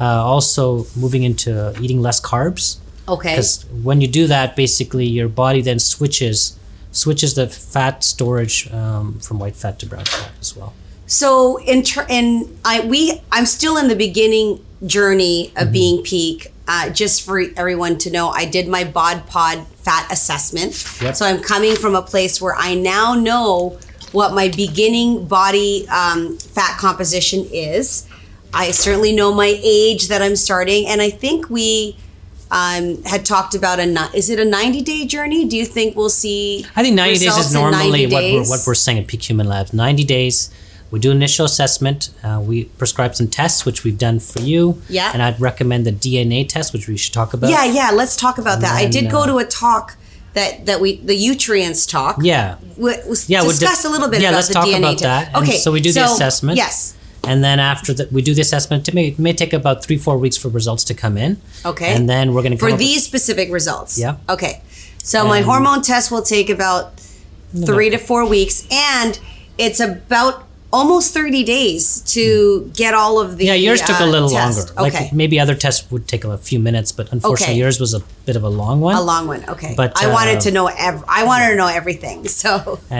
uh, 0.00 0.04
also 0.32 0.86
moving 1.04 1.22
into 1.22 1.50
eating 1.84 2.00
less 2.08 2.20
carbs 2.20 2.66
Okay. 3.06 3.32
because 3.36 3.64
when 3.88 4.00
you 4.02 4.08
do 4.20 4.26
that 4.34 4.56
basically 4.56 5.06
your 5.18 5.28
body 5.28 5.60
then 5.62 5.78
switches 5.78 6.58
switches 6.92 7.34
the 7.34 7.46
fat 7.48 8.02
storage 8.04 8.56
um, 8.72 9.18
from 9.20 9.38
white 9.38 9.56
fat 9.56 9.78
to 9.80 9.86
brown 9.86 10.04
fat 10.04 10.30
as 10.40 10.56
well 10.56 10.72
So 11.06 11.58
in 11.72 11.82
ter- 11.82 12.06
in 12.08 12.56
I 12.64 12.80
we 12.92 13.00
I'm 13.36 13.44
still 13.46 13.76
in 13.82 13.86
the 13.92 13.98
beginning 14.06 14.64
journey 14.96 15.36
Mm-hmm. 15.48 15.60
of 15.62 15.72
being 15.72 15.96
peak. 16.02 16.48
Uh, 16.66 16.88
just 17.02 17.20
for 17.26 17.36
everyone 17.60 17.94
to 18.04 18.08
know, 18.16 18.26
I 18.32 18.44
did 18.56 18.66
my 18.76 18.84
bod 18.96 19.26
pod 19.28 19.58
fat 19.84 20.10
assessment. 20.10 20.72
Yep. 21.00 21.14
So 21.14 21.26
I'm 21.26 21.40
coming 21.40 21.76
from 21.76 21.94
a 21.94 22.02
place 22.02 22.40
where 22.40 22.54
I 22.56 22.74
now 22.74 23.14
know 23.14 23.78
what 24.12 24.32
my 24.32 24.48
beginning 24.48 25.26
body 25.26 25.86
um, 25.88 26.38
fat 26.38 26.78
composition 26.78 27.46
is. 27.52 28.08
I 28.52 28.70
certainly 28.70 29.12
know 29.12 29.34
my 29.34 29.60
age 29.62 30.08
that 30.08 30.22
I'm 30.22 30.36
starting, 30.36 30.86
and 30.86 31.02
I 31.02 31.10
think 31.10 31.50
we 31.50 31.96
um, 32.50 33.02
had 33.02 33.24
talked 33.24 33.54
about 33.54 33.80
a 33.80 34.10
is 34.14 34.30
it 34.30 34.38
a 34.38 34.44
90 34.44 34.82
day 34.82 35.06
journey? 35.06 35.44
Do 35.44 35.56
you 35.56 35.66
think 35.66 35.96
we'll 35.96 36.08
see? 36.08 36.64
I 36.76 36.82
think 36.82 36.94
90 36.94 37.18
days 37.18 37.36
is 37.36 37.54
in 37.54 37.60
90 37.60 37.76
normally 37.76 38.06
what 38.06 38.22
we're, 38.22 38.48
what 38.48 38.60
we're 38.66 38.74
saying 38.74 38.98
at 38.98 39.06
Peak 39.08 39.28
Human 39.28 39.48
Labs. 39.48 39.72
90 39.72 40.04
days, 40.04 40.50
we 40.94 41.00
do 41.00 41.10
initial 41.10 41.44
assessment. 41.44 42.10
Uh, 42.22 42.40
we 42.40 42.66
prescribe 42.66 43.16
some 43.16 43.26
tests, 43.26 43.66
which 43.66 43.82
we've 43.82 43.98
done 43.98 44.20
for 44.20 44.40
you. 44.40 44.80
Yeah. 44.88 45.10
And 45.12 45.20
I'd 45.20 45.40
recommend 45.40 45.84
the 45.86 45.90
DNA 45.90 46.48
test, 46.48 46.72
which 46.72 46.86
we 46.86 46.96
should 46.96 47.12
talk 47.12 47.34
about. 47.34 47.50
Yeah, 47.50 47.64
yeah. 47.64 47.90
Let's 47.92 48.14
talk 48.14 48.38
about 48.38 48.60
that. 48.60 48.76
I 48.76 48.82
then, 48.82 48.90
did 48.92 49.10
go 49.10 49.22
uh, 49.22 49.26
to 49.26 49.38
a 49.38 49.44
talk 49.44 49.96
that 50.34 50.66
that 50.66 50.80
we 50.80 50.98
the 50.98 51.16
Nutrients 51.16 51.84
talk. 51.84 52.18
Yeah. 52.22 52.58
We, 52.76 52.92
we 53.08 53.16
Yeah, 53.26 53.42
we'll 53.42 53.50
discuss 53.50 53.82
di- 53.82 53.88
a 53.88 53.90
little 53.90 54.08
bit 54.08 54.18
of 54.18 54.22
the 54.22 54.22
test. 54.22 54.22
yeah, 54.22 54.28
about 54.28 54.36
let's 54.36 54.48
the 54.48 54.54
talk 54.54 54.66
DNA 54.66 54.78
about 54.78 54.98
test. 54.98 55.02
that. 55.02 55.34
And 55.34 55.48
Okay, 55.48 55.56
so 55.58 55.72
we 55.72 55.80
do 55.80 55.90
the 55.90 56.04
assessment. 56.04 56.58
Yes. 56.58 56.96
And 57.26 57.42
then 57.42 57.58
after 57.58 57.92
that, 57.94 58.12
we 58.12 58.22
do 58.22 58.32
the 58.32 58.42
assessment. 58.42 58.86
It 58.86 58.94
may, 58.94 59.08
it 59.08 59.18
may 59.18 59.32
take 59.32 59.52
about 59.52 59.82
three, 59.82 59.96
four 59.96 60.16
weeks 60.16 60.36
for 60.36 60.48
results 60.48 60.84
to 60.84 60.94
come 60.94 61.16
in. 61.16 61.38
Okay. 61.66 61.92
And 61.92 62.08
then 62.08 62.34
we're 62.34 62.42
going 62.42 62.56
to 62.56 62.58
For 62.58 62.76
these 62.76 63.04
specific 63.04 63.50
results. 63.50 63.98
Yeah. 63.98 64.18
Okay. 64.28 64.62
So 64.98 65.26
my 65.26 65.40
hormone 65.40 65.82
test 65.82 66.12
will 66.12 66.22
take 66.22 66.50
about 66.50 67.00
three 67.66 67.90
to 67.90 67.98
four 67.98 68.28
weeks, 68.28 68.64
and 68.70 69.18
it's 69.58 69.80
about 69.80 70.44
almost 70.78 71.14
30 71.14 71.44
days 71.44 71.82
to 72.14 72.24
get 72.74 72.92
all 73.00 73.14
of 73.24 73.28
the 73.38 73.44
Yeah, 73.48 73.54
yours 73.66 73.80
took 73.80 74.00
a 74.00 74.04
uh, 74.08 74.14
little 74.14 74.28
test. 74.28 74.74
longer. 74.76 74.88
Okay. 74.88 75.04
Like 75.04 75.12
maybe 75.20 75.36
other 75.44 75.54
tests 75.64 75.82
would 75.90 76.04
take 76.12 76.24
a 76.24 76.36
few 76.48 76.58
minutes, 76.68 76.90
but 76.98 77.06
unfortunately 77.16 77.54
Okay. 77.54 77.60
yours 77.64 77.78
was 77.84 77.92
a 77.94 78.02
bit 78.26 78.36
of 78.40 78.42
a 78.50 78.52
long 78.62 78.80
one. 78.88 78.96
a 78.96 79.06
long 79.12 79.24
one. 79.34 79.42
Okay. 79.54 79.72
But, 79.80 79.90
I 80.04 80.06
wanted 80.16 80.38
uh, 80.38 80.46
to 80.46 80.50
know 80.56 80.66
ev- 80.88 81.04
I 81.08 81.20
wanted 81.30 81.48
to 81.52 81.56
know 81.62 81.70
everything. 81.80 82.18
So 82.44 82.50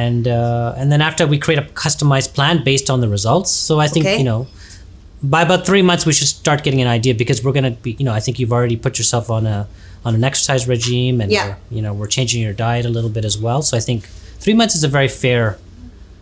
and 0.05 0.25
uh, 0.29 0.75
and 0.81 0.87
then 0.93 1.01
after 1.09 1.23
we 1.33 1.37
create 1.45 1.61
a 1.67 1.67
customized 1.87 2.31
plan 2.37 2.57
based 2.71 2.89
on 2.95 2.99
the 3.05 3.09
results. 3.17 3.51
So 3.69 3.73
I 3.87 3.89
think 3.93 4.05
Okay. 4.07 4.19
you 4.23 4.25
know 4.31 4.41
by 5.37 5.41
about 5.49 5.61
three 5.71 5.83
months 5.91 6.05
we 6.11 6.13
should 6.19 6.29
start 6.43 6.59
getting 6.67 6.81
an 6.87 6.91
idea 6.99 7.15
because 7.23 7.39
we're 7.45 7.57
gonna 7.59 7.77
be 7.87 7.91
you 8.01 8.05
know 8.09 8.15
I 8.19 8.21
think 8.25 8.35
you've 8.39 8.53
already 8.59 8.77
put 8.87 8.93
yourself 9.01 9.25
on 9.37 9.47
a 9.57 9.59
on 10.07 10.13
an 10.19 10.23
exercise 10.31 10.63
regime 10.75 11.17
and 11.23 11.29
Yeah. 11.33 11.55
you 11.77 11.83
know 11.85 11.93
we're 11.99 12.13
changing 12.19 12.41
your 12.47 12.53
diet 12.67 12.85
a 12.91 12.93
little 12.97 13.11
bit 13.17 13.25
as 13.31 13.37
well. 13.47 13.61
So 13.69 13.73
I 13.81 13.83
think 13.89 14.01
three 14.45 14.57
months 14.61 14.75
is 14.79 14.85
a 14.85 14.93
very 14.99 15.09
fair 15.25 15.45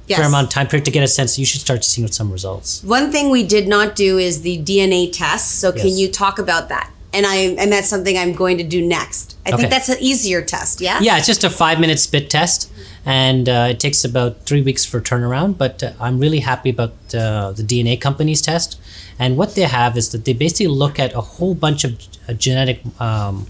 yes. 0.06 0.18
fair 0.18 0.28
amount 0.28 0.44
of 0.48 0.50
time 0.50 0.66
period 0.66 0.84
to 0.84 0.90
get 0.90 1.02
a 1.02 1.08
sense. 1.08 1.38
You 1.38 1.44
should 1.46 1.60
start 1.60 1.84
seeing 1.84 2.08
some 2.08 2.30
results. 2.32 2.82
One 2.84 3.10
thing 3.12 3.30
we 3.30 3.42
did 3.46 3.68
not 3.68 3.94
do 3.96 4.18
is 4.18 4.42
the 4.42 4.58
DNA 4.62 5.10
test. 5.12 5.58
So 5.60 5.72
can 5.72 5.88
you 5.96 6.08
talk 6.10 6.38
about 6.38 6.68
that? 6.68 6.90
And 7.14 7.26
I 7.26 7.36
and 7.36 7.70
that's 7.70 7.88
something 7.88 8.16
I'm 8.16 8.32
going 8.32 8.56
to 8.58 8.64
do 8.64 8.80
next. 8.80 9.36
I 9.44 9.50
Okay. 9.50 9.58
think 9.58 9.70
that's 9.70 9.90
an 9.90 9.98
easier 10.00 10.40
test. 10.40 10.80
Yeah. 10.80 10.98
Yeah, 11.02 11.18
it's 11.18 11.26
just 11.26 11.44
a 11.44 11.50
five 11.50 11.78
minute 11.78 11.98
spit 12.00 12.30
test, 12.30 12.70
and 13.04 13.48
uh, 13.50 13.66
it 13.70 13.78
takes 13.80 14.02
about 14.02 14.46
three 14.46 14.62
weeks 14.62 14.86
for 14.86 14.98
turnaround. 14.98 15.58
But 15.58 15.82
uh, 15.82 15.92
I'm 16.00 16.18
really 16.18 16.40
happy 16.40 16.70
about 16.70 16.92
uh, 17.14 17.52
the 17.52 17.62
DNA 17.62 18.00
company's 18.00 18.40
test. 18.40 18.80
And 19.18 19.36
what 19.36 19.54
they 19.54 19.62
have 19.62 19.98
is 19.98 20.10
that 20.12 20.24
they 20.24 20.32
basically 20.32 20.68
look 20.68 20.98
at 20.98 21.12
a 21.14 21.20
whole 21.20 21.54
bunch 21.54 21.84
of 21.84 22.00
uh, 22.28 22.32
genetic, 22.32 22.80
um, 22.98 23.46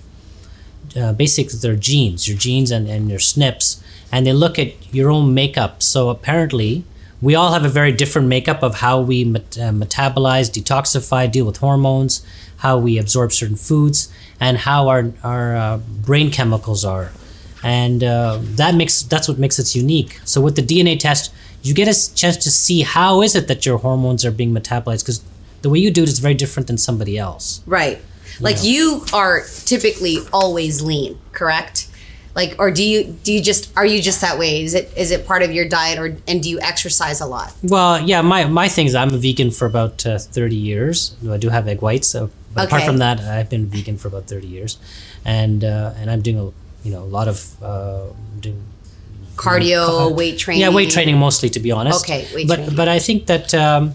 uh, 0.97 1.13
basically 1.13 1.59
their 1.59 1.77
genes, 1.77 2.29
your 2.29 2.37
genes 2.37 2.71
and, 2.71 2.89
and 2.89 3.09
your 3.09 3.19
SNPs, 3.19 3.83
and 4.11 4.27
they 4.27 4.33
look 4.33 4.59
at 4.59 4.73
your 4.95 5.11
own 5.11 5.35
makeup. 5.35 5.83
So 5.83 6.11
apparently, 6.11 6.85
we 7.21 7.35
all 7.35 7.53
have 7.53 7.65
a 7.65 7.69
very 7.69 7.93
different 7.93 8.29
makeup 8.29 8.63
of 8.63 8.77
how 8.77 9.01
we 9.01 9.25
met- 9.25 9.57
uh, 9.59 9.71
metabolize, 9.71 10.51
detoxify, 10.51 11.31
deal 11.31 11.47
with 11.47 11.59
hormones, 11.59 12.25
how 12.59 12.79
we 12.79 12.99
absorb 12.99 13.33
certain 13.33 13.57
foods, 13.57 14.13
and 14.41 14.59
how 14.59 14.89
our 14.89 15.13
our 15.23 15.57
uh, 15.57 15.77
brain 15.79 16.31
chemicals 16.31 16.85
are, 16.85 17.13
and 17.63 18.03
uh, 18.05 18.39
that 18.41 18.75
makes 18.75 19.03
that's 19.03 19.29
what 19.29 19.39
makes 19.39 19.59
us 19.59 19.75
unique. 19.75 20.21
So 20.25 20.41
with 20.41 20.57
the 20.57 20.63
DNA 20.63 20.99
test, 20.99 21.33
you 21.63 21.75
get 21.75 21.89
a 21.89 22.15
chance 22.15 22.37
to 22.39 22.51
see 22.51 22.83
how 22.83 23.23
is 23.23 23.35
it 23.37 23.47
that 23.49 23.65
your 23.65 23.79
hormones 23.79 24.25
are 24.25 24.33
being 24.33 24.53
metabolized 24.53 25.03
because 25.03 25.23
the 25.63 25.71
way 25.71 25.79
you 25.79 25.91
do 25.91 26.03
it 26.03 26.09
is 26.09 26.19
very 26.19 26.35
different 26.35 26.67
than 26.67 26.77
somebody 26.77 27.17
else. 27.17 27.63
Right. 27.67 28.01
Like 28.40 28.62
you 28.62 29.05
are 29.12 29.42
typically 29.64 30.18
always 30.33 30.83
lean, 30.83 31.18
correct? 31.33 31.88
Like 32.35 32.57
or 32.59 32.71
do 32.71 32.83
you 32.83 33.05
do 33.05 33.33
you 33.33 33.42
just 33.42 33.71
are 33.77 33.85
you 33.85 34.01
just 34.01 34.21
that 34.23 34.38
way? 34.38 34.62
Is 34.62 34.75
it 34.75 34.90
is 34.97 35.11
it 35.11 35.27
part 35.27 35.42
of 35.42 35.53
your 35.53 35.68
diet 35.68 35.99
or 35.99 36.16
and 36.27 36.42
do 36.42 36.49
you 36.49 36.61
exercise 36.61 37.21
a 37.21 37.27
lot? 37.27 37.53
Well, 37.62 38.01
yeah, 38.01 38.23
my 38.23 38.47
my 38.47 38.68
thing 38.68 38.87
is 38.87 38.95
I'm 38.95 39.12
a 39.12 39.18
vegan 39.18 39.51
for 39.51 39.66
about 39.66 40.07
uh, 40.07 40.18
30 40.18 40.57
years. 40.57 41.14
I 41.29 41.37
do 41.37 41.51
have 41.51 41.68
egg 41.68 41.83
whites, 41.83 42.09
so 42.09 42.31
but 42.55 42.66
apart 42.66 42.85
from 42.85 42.99
that, 42.99 43.21
I've 43.21 43.51
been 43.51 43.66
vegan 43.66 43.99
for 43.99 44.09
about 44.09 44.27
30 44.27 44.47
years, 44.47 44.79
and 45.25 45.62
uh, 45.64 45.92
and 45.97 46.11
I'm 46.11 46.23
doing 46.23 46.38
a 46.38 46.51
you 46.87 46.92
know 46.92 47.03
a 47.03 47.11
lot 47.18 47.29
of 47.29 47.62
uh, 47.62 48.07
doing 48.40 48.62
Cardio, 49.37 50.14
weight 50.14 50.38
training. 50.38 50.61
yeah 50.61 50.68
weight 50.68 50.90
training 50.90 51.18
mostly 51.18 51.49
to 51.51 51.61
be 51.61 51.71
honest. 51.71 52.05
Okay, 52.05 52.27
weight 52.35 52.49
but 52.49 52.57
training. 52.57 52.77
but 52.77 52.88
I 52.88 52.99
think 52.99 53.27
that 53.27 53.55
um, 53.55 53.95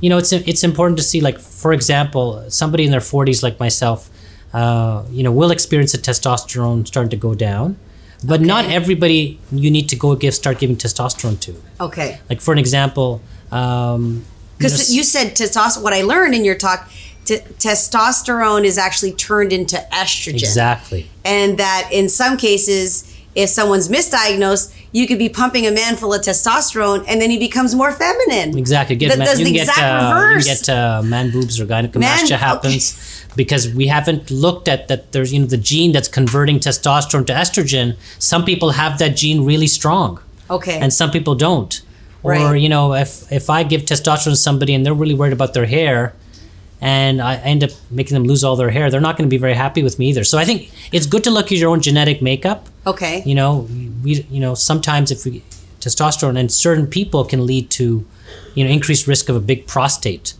you 0.00 0.10
know 0.10 0.18
it's 0.18 0.32
it's 0.32 0.64
important 0.64 0.98
to 0.98 1.04
see 1.04 1.20
like 1.20 1.38
for 1.38 1.72
example 1.72 2.44
somebody 2.48 2.84
in 2.84 2.90
their 2.90 3.00
40s 3.00 3.42
like 3.42 3.58
myself, 3.58 4.10
uh, 4.52 5.04
you 5.10 5.22
know 5.22 5.32
will 5.32 5.50
experience 5.50 5.92
the 5.92 5.98
testosterone 5.98 6.86
starting 6.86 7.10
to 7.10 7.16
go 7.16 7.34
down. 7.34 7.76
But 8.24 8.40
not 8.40 8.64
everybody 8.64 9.38
you 9.52 9.70
need 9.70 9.88
to 9.90 9.96
go 9.96 10.16
give 10.16 10.34
start 10.34 10.58
giving 10.58 10.76
testosterone 10.76 11.38
to. 11.40 11.54
Okay. 11.80 12.18
Like 12.28 12.40
for 12.40 12.52
an 12.52 12.58
example, 12.58 13.22
um, 13.52 14.24
Because 14.56 14.94
you 14.94 15.04
said 15.04 15.36
testosterone. 15.36 15.82
What 15.82 15.92
I 15.92 16.02
learned 16.02 16.34
in 16.34 16.44
your 16.44 16.56
talk, 16.56 16.90
t- 17.24 17.38
testosterone 17.58 18.64
is 18.64 18.76
actually 18.76 19.12
turned 19.12 19.52
into 19.52 19.76
estrogen, 19.92 20.34
exactly. 20.34 21.08
and 21.24 21.58
that 21.58 21.90
in 21.92 22.08
some 22.08 22.36
cases, 22.36 23.16
if 23.34 23.48
someone's 23.50 23.88
misdiagnosed, 23.88 24.74
you 24.92 25.06
could 25.06 25.18
be 25.18 25.28
pumping 25.28 25.66
a 25.66 25.70
man 25.70 25.96
full 25.96 26.14
of 26.14 26.22
testosterone, 26.22 27.04
and 27.08 27.20
then 27.20 27.30
he 27.30 27.38
becomes 27.38 27.74
more 27.74 27.92
feminine. 27.92 28.56
Exactly. 28.56 28.96
Get 28.96 29.10
That 29.10 29.18
man, 29.18 29.26
does 29.26 29.38
you 29.38 29.44
the 29.44 29.50
can 29.50 29.54
get, 29.66 29.68
exact 29.68 29.80
uh, 29.80 30.14
reverse. 30.14 30.46
You 30.46 30.54
get 30.54 30.68
uh, 30.68 31.02
man 31.02 31.30
boobs 31.30 31.60
or 31.60 31.66
gynecomastia 31.66 32.30
Man- 32.30 32.38
happens 32.38 33.24
because 33.36 33.72
we 33.72 33.86
haven't 33.88 34.30
looked 34.30 34.68
at 34.68 34.88
that. 34.88 35.12
There's 35.12 35.32
you 35.32 35.40
know 35.40 35.46
the 35.46 35.56
gene 35.58 35.92
that's 35.92 36.08
converting 36.08 36.58
testosterone 36.58 37.26
to 37.26 37.32
estrogen. 37.32 37.96
Some 38.18 38.44
people 38.44 38.70
have 38.72 38.98
that 38.98 39.16
gene 39.16 39.44
really 39.44 39.66
strong, 39.66 40.20
Okay. 40.50 40.78
and 40.78 40.92
some 40.92 41.10
people 41.10 41.34
don't. 41.34 41.80
Right. 42.24 42.40
Or 42.40 42.56
you 42.56 42.68
know, 42.68 42.94
if 42.94 43.30
if 43.30 43.48
I 43.48 43.62
give 43.62 43.82
testosterone 43.82 44.30
to 44.30 44.36
somebody 44.36 44.74
and 44.74 44.84
they're 44.84 44.94
really 44.94 45.14
worried 45.14 45.32
about 45.32 45.54
their 45.54 45.66
hair, 45.66 46.14
and 46.80 47.20
I 47.20 47.36
end 47.36 47.64
up 47.64 47.70
making 47.90 48.14
them 48.14 48.24
lose 48.24 48.44
all 48.44 48.54
their 48.56 48.70
hair, 48.70 48.90
they're 48.90 49.00
not 49.00 49.16
going 49.16 49.28
to 49.28 49.34
be 49.34 49.38
very 49.38 49.54
happy 49.54 49.82
with 49.82 49.98
me 49.98 50.08
either. 50.10 50.22
So 50.24 50.38
I 50.38 50.44
think 50.44 50.70
it's 50.92 51.06
good 51.06 51.24
to 51.24 51.30
look 51.30 51.46
at 51.46 51.58
your 51.58 51.70
own 51.70 51.80
genetic 51.80 52.22
makeup 52.22 52.66
okay. 52.86 53.22
you 53.26 53.34
know 53.34 53.66
we 54.04 54.24
you 54.30 54.40
know 54.40 54.54
sometimes 54.54 55.10
if 55.10 55.24
we 55.24 55.42
testosterone 55.80 56.38
in 56.38 56.48
certain 56.48 56.86
people 56.86 57.24
can 57.24 57.46
lead 57.46 57.68
to 57.70 58.04
you 58.54 58.64
know 58.64 58.70
increased 58.70 59.06
risk 59.06 59.28
of 59.28 59.36
a 59.36 59.40
big 59.40 59.66
prostate 59.66 60.34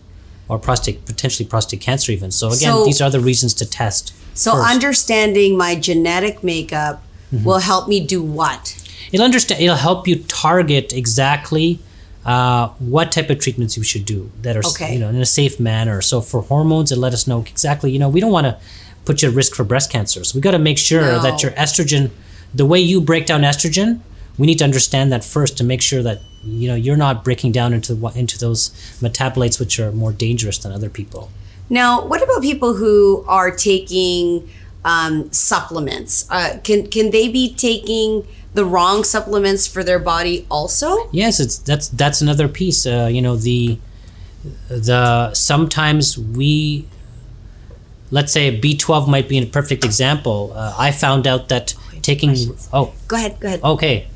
or 0.49 0.59
prostate 0.59 1.05
potentially 1.07 1.47
prostate 1.49 1.81
cancer 1.81 2.11
even 2.13 2.31
so 2.31 2.49
again 2.49 2.73
So- 2.73 2.85
these 2.85 3.01
are 3.03 3.11
the 3.11 3.21
reasons 3.21 3.53
to 3.55 3.67
test 3.67 4.15
So 4.35 4.53
first. 4.53 4.71
understanding 4.75 5.57
my 5.57 5.75
genetic 5.75 6.43
makeup 6.45 7.03
Mm-hmm. 7.31 7.45
will 7.45 7.59
help 7.59 7.89
me 7.89 8.01
do 8.01 8.23
what? 8.23 8.75
it'll 9.13 9.25
understand 9.25 9.61
it'll 9.61 9.77
help 9.77 10.09
you 10.09 10.17
target 10.29 10.95
exactly 10.95 11.79
uh, 12.33 12.69
what 12.95 13.07
type 13.17 13.29
of 13.31 13.39
treatments 13.45 13.73
you 13.79 13.83
should 13.91 14.05
do 14.15 14.21
that 14.43 14.55
are 14.57 14.63
Okay. 14.73 14.93
you 14.95 14.99
know 15.03 15.09
in 15.09 15.17
a 15.29 15.31
safe 15.41 15.57
manner 15.71 15.97
so 16.11 16.17
for 16.31 16.41
hormones 16.53 16.89
it 16.95 16.99
let 17.07 17.13
us 17.19 17.25
know 17.31 17.41
exactly 17.55 17.89
you 17.95 17.99
know 18.03 18.11
we 18.17 18.21
don't 18.23 18.33
want 18.39 18.47
to 18.51 18.55
put 19.07 19.23
you 19.23 19.29
at 19.31 19.35
risk 19.43 19.51
for 19.59 19.65
breast 19.73 19.89
cancer 19.97 20.21
so 20.25 20.31
we 20.37 20.41
got 20.49 20.57
to 20.61 20.65
make 20.71 20.79
sure 20.91 21.01
No. 21.03 21.23
that 21.27 21.43
your 21.43 21.53
estrogen 21.65 22.05
the 22.61 22.67
way 22.73 22.81
you 22.93 23.01
break 23.11 23.25
down 23.31 23.41
estrogen 23.53 23.91
we 24.41 24.45
need 24.47 24.59
to 24.63 24.65
understand 24.71 25.07
that 25.15 25.25
first 25.25 25.53
to 25.59 25.65
make 25.73 25.83
sure 25.91 26.03
that 26.09 26.19
you 26.45 26.67
know 26.71 26.75
you're 26.85 26.97
not 27.07 27.25
breaking 27.25 27.51
down 27.59 27.71
into 27.73 27.93
into 28.23 28.37
those 28.45 28.61
metabolites 29.07 29.57
which 29.63 29.75
are 29.83 29.91
more 29.93 30.13
dangerous 30.27 30.59
than 30.63 30.71
other 30.79 30.91
people 31.01 31.23
Now, 31.71 31.91
what 32.11 32.21
about 32.27 32.41
people 32.51 32.73
who 32.81 32.95
are 33.39 33.51
taking 33.71 34.49
um, 34.89 35.31
supplements? 35.33 36.27
Uh, 36.31 36.59
can 36.65 36.87
can 36.89 37.11
they 37.11 37.29
be 37.29 37.55
taking 37.55 38.27
the 38.55 38.65
wrong 38.65 39.05
supplements 39.05 39.67
for 39.67 39.85
their 39.85 39.99
body 39.99 40.47
also? 40.51 41.09
Yes, 41.13 41.39
it's 41.39 41.59
that's 41.59 41.89
that's 41.89 42.21
another 42.23 42.49
piece. 42.49 42.87
Uh, 42.87 43.09
you 43.13 43.21
know 43.23 43.37
the 43.37 43.79
the 44.69 45.35
sometimes 45.35 46.19
we 46.19 46.87
let's 48.11 48.33
say 48.33 48.51
B 48.59 48.77
twelve 48.77 49.09
might 49.09 49.29
be 49.29 49.39
a 49.39 49.47
perfect 49.47 49.85
example. 49.85 50.53
Uh, 50.55 50.75
I 50.79 50.91
found 50.91 51.27
out 51.27 51.51
that 51.51 51.75
taking 52.01 52.35
oh 52.73 52.95
Go 53.07 53.17
ahead. 53.17 53.39
Go 53.41 53.49
ahead. 53.49 53.63
okay. 53.63 54.07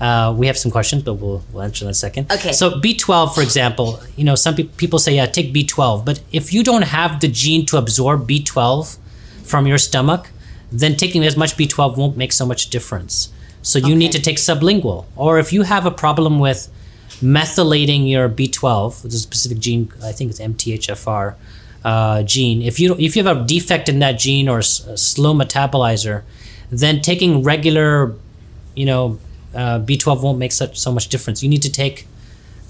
Uh, 0.00 0.34
we 0.36 0.48
have 0.48 0.58
some 0.58 0.72
questions, 0.72 1.02
but 1.04 1.14
we'll, 1.14 1.42
we'll 1.52 1.62
answer 1.62 1.84
in 1.84 1.90
a 1.90 1.94
second. 1.94 2.30
Okay. 2.30 2.52
So 2.52 2.72
B12, 2.80 3.32
for 3.32 3.42
example, 3.42 4.00
you 4.16 4.24
know, 4.24 4.34
some 4.34 4.54
pe- 4.56 4.64
people 4.64 4.98
say, 4.98 5.14
yeah, 5.14 5.24
take 5.26 5.54
B12. 5.54 6.04
But 6.04 6.20
if 6.32 6.52
you 6.52 6.64
don't 6.64 6.82
have 6.82 7.20
the 7.20 7.28
gene 7.28 7.64
to 7.66 7.78
absorb 7.78 8.28
B12 8.28 8.98
from 9.44 9.66
your 9.66 9.78
stomach, 9.78 10.30
then 10.72 10.96
taking 10.96 11.24
as 11.24 11.36
much 11.36 11.56
B12 11.56 11.96
won't 11.96 12.16
make 12.16 12.32
so 12.32 12.44
much 12.46 12.70
difference. 12.70 13.28
So 13.62 13.78
you 13.78 13.94
need 13.94 14.12
to 14.12 14.20
take 14.20 14.36
sublingual. 14.36 15.06
Or 15.16 15.38
if 15.38 15.52
you 15.52 15.62
have 15.62 15.86
a 15.86 15.90
problem 15.90 16.38
with 16.38 16.68
methylating 17.22 18.08
your 18.10 18.28
B12, 18.28 19.04
which 19.04 19.12
is 19.14 19.20
a 19.20 19.22
specific 19.22 19.58
gene, 19.58 19.92
I 20.02 20.12
think 20.12 20.30
it's 20.30 20.40
MTHFR 20.40 21.34
uh, 21.84 22.22
gene. 22.22 22.62
If 22.62 22.80
you 22.80 22.96
if 22.98 23.14
you 23.16 23.24
have 23.24 23.36
a 23.36 23.44
defect 23.44 23.88
in 23.88 23.98
that 24.00 24.18
gene 24.18 24.48
or 24.48 24.58
s- 24.58 24.84
a 24.86 24.96
slow 24.96 25.34
metabolizer, 25.34 26.22
then 26.70 27.00
taking 27.00 27.42
regular, 27.42 28.14
you 28.74 28.86
know, 28.86 29.18
uh, 29.54 29.78
B12 29.80 30.22
won't 30.22 30.38
make 30.38 30.52
such 30.52 30.78
so 30.78 30.90
much 30.92 31.08
difference. 31.08 31.42
You 31.42 31.48
need 31.48 31.62
to 31.62 31.70
take 31.70 32.06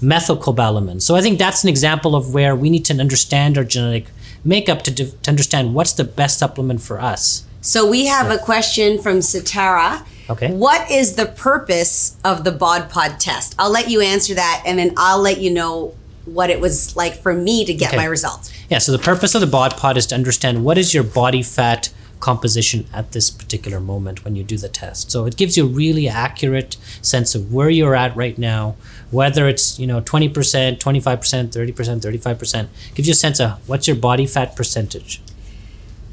methylcobalamin. 0.01 1.01
So 1.01 1.15
I 1.15 1.21
think 1.21 1.39
that's 1.39 1.63
an 1.63 1.69
example 1.69 2.15
of 2.15 2.33
where 2.33 2.55
we 2.55 2.69
need 2.69 2.85
to 2.85 2.99
understand 2.99 3.57
our 3.57 3.63
genetic 3.63 4.05
makeup 4.45 4.83
to, 4.83 4.93
to 4.93 5.11
understand 5.29 5.73
what's 5.73 5.93
the 5.93 6.03
best 6.05 6.37
supplement 6.39 6.81
for 6.81 7.01
us. 7.01 7.43
So 7.61 7.89
we 7.89 8.05
have 8.05 8.29
a 8.29 8.37
question 8.37 9.01
from 9.01 9.17
Satara. 9.19 10.05
Okay. 10.29 10.51
What 10.53 10.89
is 10.89 11.15
the 11.15 11.25
purpose 11.25 12.15
of 12.23 12.43
the 12.43 12.51
bod 12.51 12.89
pod 12.89 13.19
test? 13.19 13.55
I'll 13.59 13.71
let 13.71 13.89
you 13.89 14.01
answer 14.01 14.35
that 14.35 14.63
and 14.65 14.77
then 14.79 14.93
I'll 14.97 15.19
let 15.19 15.39
you 15.39 15.51
know 15.51 15.93
what 16.25 16.49
it 16.49 16.59
was 16.59 16.95
like 16.95 17.15
for 17.21 17.33
me 17.33 17.65
to 17.65 17.73
get 17.73 17.89
Okay. 17.89 17.97
my 17.97 18.05
results. 18.05 18.51
Yeah, 18.69 18.79
so 18.79 18.91
the 18.91 18.97
purpose 18.99 19.35
of 19.35 19.41
the 19.41 19.47
bod 19.47 19.77
pod 19.77 19.97
is 19.97 20.07
to 20.07 20.15
understand 20.15 20.63
what 20.63 20.77
is 20.77 20.93
your 20.93 21.03
body 21.03 21.43
fat 21.43 21.89
composition 22.19 22.85
at 22.93 23.11
this 23.11 23.29
particular 23.29 23.79
moment 23.79 24.23
when 24.23 24.35
you 24.35 24.43
do 24.43 24.57
the 24.57 24.69
test. 24.69 25.11
So 25.11 25.25
it 25.25 25.37
gives 25.37 25.57
you 25.57 25.65
a 25.65 25.67
really 25.67 26.07
accurate 26.07 26.77
sense 27.01 27.35
of 27.35 27.53
where 27.53 27.69
you're 27.69 27.95
at 27.95 28.15
right 28.15 28.37
now, 28.37 28.75
whether 29.11 29.47
it's, 29.47 29.79
you 29.79 29.87
know, 29.87 30.01
20%, 30.01 30.31
25%, 30.79 30.79
30%, 30.79 32.01
35%, 32.01 32.67
gives 32.93 33.07
you 33.07 33.11
a 33.11 33.15
sense 33.15 33.39
of 33.39 33.67
what's 33.67 33.87
your 33.87 33.97
body 33.97 34.25
fat 34.25 34.55
percentage. 34.55 35.21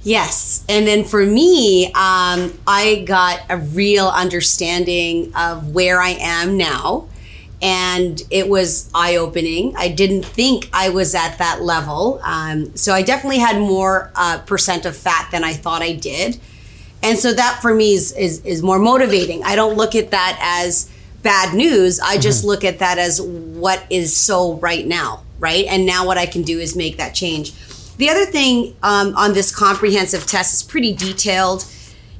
Yes. 0.04 0.64
And 0.68 0.86
then 0.86 1.04
for 1.04 1.24
me, 1.24 1.86
um, 1.86 2.58
I 2.66 3.04
got 3.06 3.42
a 3.48 3.56
real 3.56 4.08
understanding 4.08 5.32
of 5.36 5.72
where 5.74 6.00
I 6.00 6.10
am 6.20 6.56
now. 6.56 7.08
And 7.62 8.20
it 8.30 8.48
was 8.48 8.90
eye 8.92 9.16
opening. 9.16 9.74
I 9.76 9.88
didn't 9.88 10.24
think 10.24 10.68
I 10.72 10.88
was 10.88 11.14
at 11.14 11.38
that 11.38 11.62
level. 11.62 12.20
Um, 12.24 12.76
so 12.76 12.92
I 12.92 13.02
definitely 13.02 13.38
had 13.38 13.60
more 13.60 14.10
uh, 14.16 14.38
percent 14.44 14.84
of 14.84 14.96
fat 14.96 15.28
than 15.30 15.44
I 15.44 15.52
thought 15.52 15.80
I 15.80 15.92
did. 15.92 16.40
And 17.04 17.18
so 17.18 17.32
that 17.32 17.60
for 17.62 17.72
me 17.74 17.94
is, 17.94 18.12
is, 18.12 18.44
is 18.44 18.62
more 18.62 18.78
motivating. 18.78 19.44
I 19.44 19.56
don't 19.56 19.76
look 19.76 19.94
at 19.94 20.10
that 20.10 20.38
as 20.42 20.90
bad 21.22 21.54
news. 21.54 22.00
I 22.00 22.18
just 22.18 22.44
look 22.44 22.64
at 22.64 22.80
that 22.80 22.98
as 22.98 23.20
what 23.20 23.84
is 23.90 24.16
so 24.16 24.54
right 24.54 24.86
now, 24.86 25.22
right? 25.38 25.64
And 25.66 25.86
now 25.86 26.04
what 26.04 26.18
I 26.18 26.26
can 26.26 26.42
do 26.42 26.58
is 26.58 26.76
make 26.76 26.96
that 26.96 27.14
change. 27.14 27.54
The 27.96 28.08
other 28.08 28.26
thing 28.26 28.74
um, 28.82 29.14
on 29.16 29.34
this 29.34 29.54
comprehensive 29.54 30.26
test 30.26 30.52
is 30.52 30.62
pretty 30.62 30.92
detailed. 30.94 31.64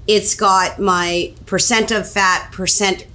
It's 0.07 0.35
got 0.35 0.79
my 0.79 1.33
percent 1.47 1.91
of 1.91 2.11
fat, 2.11 2.53
percent 2.53 3.07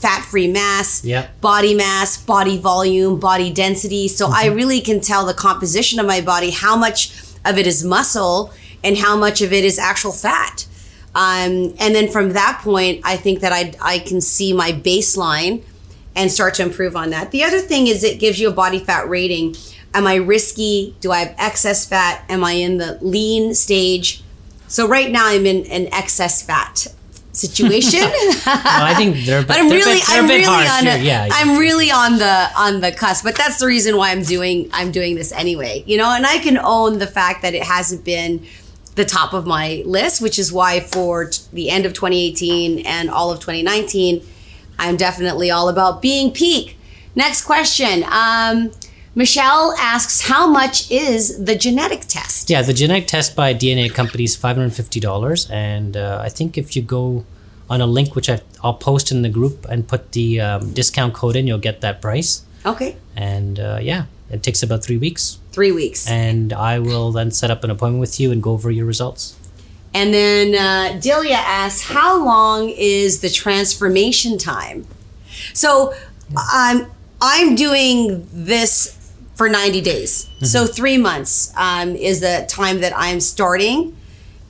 fat 0.00 0.24
free 0.24 0.48
mass, 0.48 1.04
Yep. 1.04 1.40
body 1.40 1.74
mass, 1.74 2.16
body 2.16 2.56
volume, 2.58 3.18
body 3.18 3.50
density. 3.50 4.08
So 4.08 4.30
I 4.32 4.46
really 4.46 4.80
can 4.80 5.00
tell 5.00 5.26
the 5.26 5.34
composition 5.34 5.98
of 5.98 6.06
my 6.06 6.20
body, 6.20 6.50
how 6.50 6.76
much 6.76 7.12
of 7.44 7.58
it 7.58 7.66
is 7.66 7.82
muscle 7.84 8.52
and 8.84 8.96
how 8.96 9.16
much 9.16 9.40
of 9.42 9.52
it 9.52 9.64
is 9.64 9.78
actual 9.78 10.12
fat. 10.12 10.66
Um, 11.14 11.74
and 11.80 11.94
then 11.94 12.08
from 12.08 12.32
that 12.34 12.60
point, 12.62 13.00
I 13.04 13.16
think 13.16 13.40
that 13.40 13.52
I, 13.52 13.72
I 13.82 13.98
can 13.98 14.20
see 14.20 14.52
my 14.52 14.72
baseline 14.72 15.62
and 16.14 16.30
start 16.30 16.54
to 16.54 16.62
improve 16.62 16.94
on 16.94 17.10
that. 17.10 17.30
The 17.32 17.42
other 17.42 17.60
thing 17.60 17.86
is 17.88 18.04
it 18.04 18.20
gives 18.20 18.38
you 18.38 18.48
a 18.48 18.52
body 18.52 18.78
fat 18.78 19.08
rating. 19.08 19.56
Am 19.94 20.06
I 20.06 20.16
risky? 20.16 20.94
Do 21.00 21.10
I 21.10 21.20
have 21.20 21.34
excess 21.38 21.86
fat? 21.86 22.24
Am 22.28 22.44
I 22.44 22.52
in 22.52 22.78
the 22.78 22.98
lean 23.00 23.54
stage? 23.54 24.22
So 24.68 24.86
right 24.86 25.10
now 25.10 25.26
I'm 25.26 25.46
in 25.46 25.64
an 25.66 25.88
excess 25.92 26.42
fat 26.42 26.86
situation. 27.38 28.00
I 28.46 28.94
think 28.96 29.24
they're, 29.24 29.44
But 29.44 29.58
I'm 29.58 29.68
really, 29.70 29.94
bit- 29.94 30.06
they're 30.06 30.20
a 30.20 30.22
I'm 30.22 30.28
really 30.28 30.44
on, 30.44 30.86
a, 30.86 31.02
yeah, 31.02 31.26
yeah. 31.26 31.28
I'm 31.32 31.58
really 31.58 31.90
on 31.90 32.18
the 32.18 32.48
on 32.56 32.80
the 32.80 32.92
cusp. 32.92 33.24
But 33.24 33.36
that's 33.36 33.58
the 33.60 33.66
reason 33.66 33.96
why 33.96 34.10
I'm 34.10 34.22
doing 34.22 34.68
I'm 34.72 34.90
doing 34.92 35.14
this 35.14 35.32
anyway. 35.32 35.84
You 35.86 35.96
know, 35.98 36.10
and 36.10 36.26
I 36.26 36.38
can 36.38 36.58
own 36.58 36.98
the 36.98 37.06
fact 37.06 37.42
that 37.42 37.54
it 37.54 37.62
hasn't 37.62 38.04
been 38.04 38.44
the 38.96 39.04
top 39.04 39.32
of 39.32 39.46
my 39.46 39.82
list, 39.86 40.20
which 40.20 40.38
is 40.38 40.52
why 40.52 40.80
for 40.80 41.26
t- 41.26 41.42
the 41.52 41.70
end 41.70 41.86
of 41.86 41.92
2018 41.92 42.80
and 42.84 43.08
all 43.08 43.30
of 43.30 43.38
2019, 43.38 44.26
I'm 44.78 44.96
definitely 44.96 45.50
all 45.52 45.68
about 45.68 46.02
being 46.02 46.32
peak. 46.32 46.76
Next 47.14 47.44
question. 47.44 48.04
Um, 48.10 48.72
Michelle 49.14 49.74
asks, 49.78 50.20
how 50.22 50.46
much 50.46 50.90
is 50.90 51.42
the 51.44 51.56
genetic 51.56 52.02
test? 52.02 52.50
Yeah, 52.50 52.62
the 52.62 52.72
genetic 52.72 53.06
test 53.08 53.34
by 53.34 53.52
DNA 53.54 53.92
company 53.92 54.24
is 54.24 54.36
five 54.36 54.56
hundred 54.56 54.74
fifty 54.74 55.00
dollars, 55.00 55.48
and 55.50 55.96
uh, 55.96 56.20
I 56.22 56.28
think 56.28 56.56
if 56.56 56.76
you 56.76 56.82
go 56.82 57.24
on 57.70 57.80
a 57.80 57.86
link 57.86 58.14
which 58.14 58.30
I, 58.30 58.40
I'll 58.62 58.74
post 58.74 59.10
in 59.10 59.22
the 59.22 59.28
group 59.28 59.66
and 59.68 59.86
put 59.86 60.12
the 60.12 60.40
um, 60.40 60.72
discount 60.72 61.14
code 61.14 61.36
in, 61.36 61.46
you'll 61.46 61.58
get 61.58 61.80
that 61.82 62.00
price. 62.00 62.42
Okay, 62.64 62.96
And 63.16 63.58
uh, 63.60 63.78
yeah, 63.80 64.06
it 64.30 64.42
takes 64.42 64.62
about 64.62 64.82
three 64.82 64.98
weeks, 64.98 65.38
three 65.52 65.70
weeks. 65.72 66.08
and 66.10 66.52
I 66.52 66.78
will 66.80 67.12
then 67.12 67.30
set 67.30 67.50
up 67.50 67.62
an 67.64 67.70
appointment 67.70 68.00
with 68.00 68.18
you 68.18 68.32
and 68.32 68.42
go 68.42 68.52
over 68.52 68.70
your 68.70 68.84
results. 68.86 69.36
And 69.94 70.12
then 70.12 70.54
uh, 70.54 70.98
Delia 71.00 71.34
asks, 71.36 71.82
how 71.82 72.22
long 72.24 72.68
is 72.70 73.20
the 73.20 73.30
transformation 73.30 74.38
time? 74.38 74.86
So 75.54 75.94
um, 76.54 76.90
I'm 77.20 77.54
doing 77.54 78.26
this 78.32 78.97
for 79.38 79.48
90 79.48 79.80
days. 79.82 80.28
So 80.42 80.66
three 80.66 80.98
months 80.98 81.52
um, 81.56 81.94
is 81.94 82.20
the 82.20 82.44
time 82.48 82.80
that 82.80 82.92
I'm 82.96 83.20
starting 83.20 83.96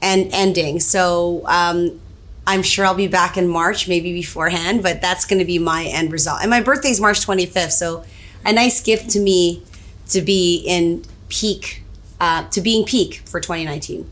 and 0.00 0.30
ending. 0.32 0.80
So 0.80 1.42
um, 1.44 2.00
I'm 2.46 2.62
sure 2.62 2.86
I'll 2.86 2.94
be 2.94 3.06
back 3.06 3.36
in 3.36 3.48
March, 3.48 3.86
maybe 3.86 4.14
beforehand, 4.14 4.82
but 4.82 5.02
that's 5.02 5.26
going 5.26 5.40
to 5.40 5.44
be 5.44 5.58
my 5.58 5.84
end 5.84 6.10
result. 6.10 6.38
And 6.40 6.48
my 6.48 6.62
birthday 6.62 6.88
is 6.88 7.02
March 7.02 7.20
25th. 7.26 7.72
So 7.72 8.02
a 8.46 8.52
nice 8.54 8.80
gift 8.80 9.10
to 9.10 9.20
me 9.20 9.62
to 10.08 10.22
be 10.22 10.64
in 10.66 11.04
peak, 11.28 11.82
uh, 12.18 12.48
to 12.48 12.62
being 12.62 12.86
peak 12.86 13.16
for 13.26 13.40
2019. 13.40 14.10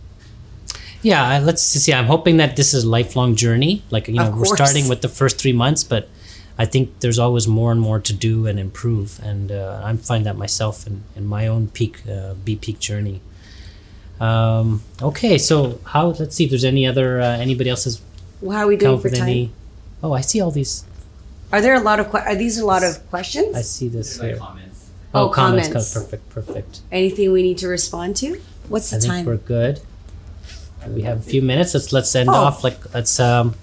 Yeah, 1.00 1.38
let's 1.38 1.62
see. 1.62 1.94
I'm 1.94 2.04
hoping 2.04 2.36
that 2.36 2.56
this 2.56 2.74
is 2.74 2.84
a 2.84 2.88
lifelong 2.88 3.34
journey. 3.34 3.82
Like 3.90 4.08
you 4.08 4.14
know, 4.14 4.30
we're 4.30 4.44
starting 4.44 4.88
with 4.88 5.00
the 5.00 5.08
first 5.08 5.40
three 5.40 5.54
months, 5.54 5.84
but 5.84 6.10
I 6.59 6.64
think 6.64 7.01
there's 7.01 7.19
always 7.19 7.47
more 7.47 7.71
and 7.71 7.81
more 7.81 8.01
to 8.01 8.12
do 8.12 8.47
and 8.47 8.59
improve, 8.59 9.21
and 9.23 9.53
uh, 9.53 9.81
I'm 9.85 9.99
finding 9.99 10.25
that 10.25 10.37
myself 10.37 10.87
in, 10.87 11.03
in 11.14 11.27
my 11.27 11.47
own 11.47 11.69
peak, 11.69 12.01
uh, 12.09 12.33
be 12.35 12.57
peak 12.57 12.79
journey. 12.79 13.21
Um, 14.21 14.83
okay, 15.03 15.37
so 15.38 15.79
how? 15.85 16.09
Let's 16.09 16.35
see 16.37 16.45
if 16.45 16.51
there's 16.51 16.64
any 16.64 16.87
other 16.87 17.21
uh, 17.21 17.37
anybody 17.37 17.69
else 17.69 17.85
has 17.85 18.01
How 18.40 18.59
are 18.64 18.66
we 18.66 18.77
come 18.79 18.92
doing 18.92 19.01
for 19.01 19.11
time? 19.11 19.23
any. 19.29 19.51
Oh, 20.03 20.12
I 20.12 20.23
see 20.23 20.40
all 20.40 20.51
these. 20.51 20.85
Are 21.53 21.61
there 21.61 21.75
a 21.75 21.81
lot 21.81 22.01
of 22.01 22.11
que- 22.11 22.21
are 22.21 22.35
these 22.35 22.59
a 22.59 22.64
lot 22.66 22.83
of 22.83 23.07
questions? 23.11 23.55
I 23.55 23.61
see 23.62 23.88
this 23.88 24.19
Like 24.19 24.29
here. 24.31 24.38
comments. 24.38 24.88
Oh, 25.14 25.29
comments. 25.29 25.69
comments. 25.69 25.95
Perfect, 25.95 26.29
perfect. 26.31 26.81
Anything 26.90 27.33
we 27.33 27.42
need 27.42 27.59
to 27.59 27.69
respond 27.69 28.16
to? 28.16 28.40
What's 28.69 28.90
the 28.90 28.97
I 28.97 29.01
think 29.01 29.12
time? 29.12 29.25
we're 29.27 29.37
good. 29.37 29.81
We 30.88 31.03
have 31.03 31.19
a 31.19 31.23
few 31.23 31.42
minutes. 31.42 31.75
Let's 31.75 31.92
let's 31.92 32.14
end 32.14 32.31
Oh. 32.31 32.35
off 32.35 32.64
like 32.64 32.95
let's 32.95 33.19
um 33.21 33.55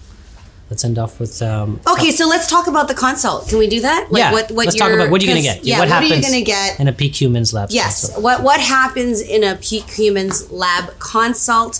let's 0.73 0.83
end 0.83 0.97
off 0.97 1.19
with 1.19 1.39
um 1.43 1.79
Okay, 1.93 2.09
so 2.09 2.27
let's 2.27 2.47
talk 2.49 2.65
about 2.73 2.87
the 2.87 2.95
consult. 2.95 3.47
Can 3.49 3.59
we 3.59 3.67
do 3.75 3.79
that? 3.81 4.11
Like 4.11 4.19
yeah. 4.21 4.31
what, 4.31 4.49
what 4.51 4.65
let's 4.65 4.75
talk 4.75 4.91
about 4.91 5.11
what 5.11 5.21
are 5.21 5.25
you 5.25 5.31
gonna 5.31 5.45
'cause- 5.47 5.57
get? 5.61 5.65
Yeah, 5.65 5.77
what, 5.77 5.89
what, 5.89 5.93
happens 5.95 6.11
are 6.11 6.15
you 6.15 6.21
gonna 6.29 6.41
get? 6.57 6.79
in 6.79 6.87
a 6.87 6.93
peak 7.01 7.13
humans 7.21 7.53
lab? 7.53 7.67
Yes. 7.69 8.05
consult? 8.05 8.23
What 8.23 8.37
what 8.49 8.59
happens 8.59 9.21
in 9.21 9.41
a 9.43 9.55
peak 9.57 9.85
humans 10.01 10.35
lab 10.51 10.85
consult? 10.99 11.73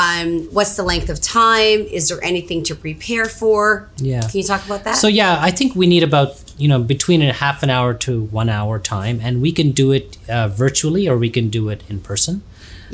Um, 0.00 0.28
what's 0.56 0.74
the 0.76 0.84
length 0.84 1.08
of 1.14 1.20
time? 1.20 1.80
Is 1.98 2.08
there 2.08 2.22
anything 2.22 2.62
to 2.68 2.76
prepare 2.76 3.24
for? 3.40 3.88
Yeah. 3.96 4.20
Can 4.20 4.38
you 4.40 4.44
talk 4.52 4.64
about 4.64 4.84
that? 4.84 4.94
So 4.96 5.08
yeah, 5.08 5.38
I 5.48 5.50
think 5.50 5.74
we 5.74 5.86
need 5.94 6.04
about 6.04 6.28
you 6.62 6.68
know 6.68 6.78
between 6.78 7.20
a 7.22 7.32
half 7.32 7.58
an 7.64 7.70
hour 7.70 7.90
to 8.06 8.12
one 8.40 8.48
hour 8.48 8.78
time, 8.78 9.16
and 9.26 9.42
we 9.42 9.50
can 9.58 9.72
do 9.72 9.90
it 9.98 10.06
uh, 10.28 10.46
virtually 10.64 11.08
or 11.10 11.16
we 11.18 11.30
can 11.36 11.48
do 11.58 11.62
it 11.72 11.80
in 11.90 11.98
person. 12.10 12.34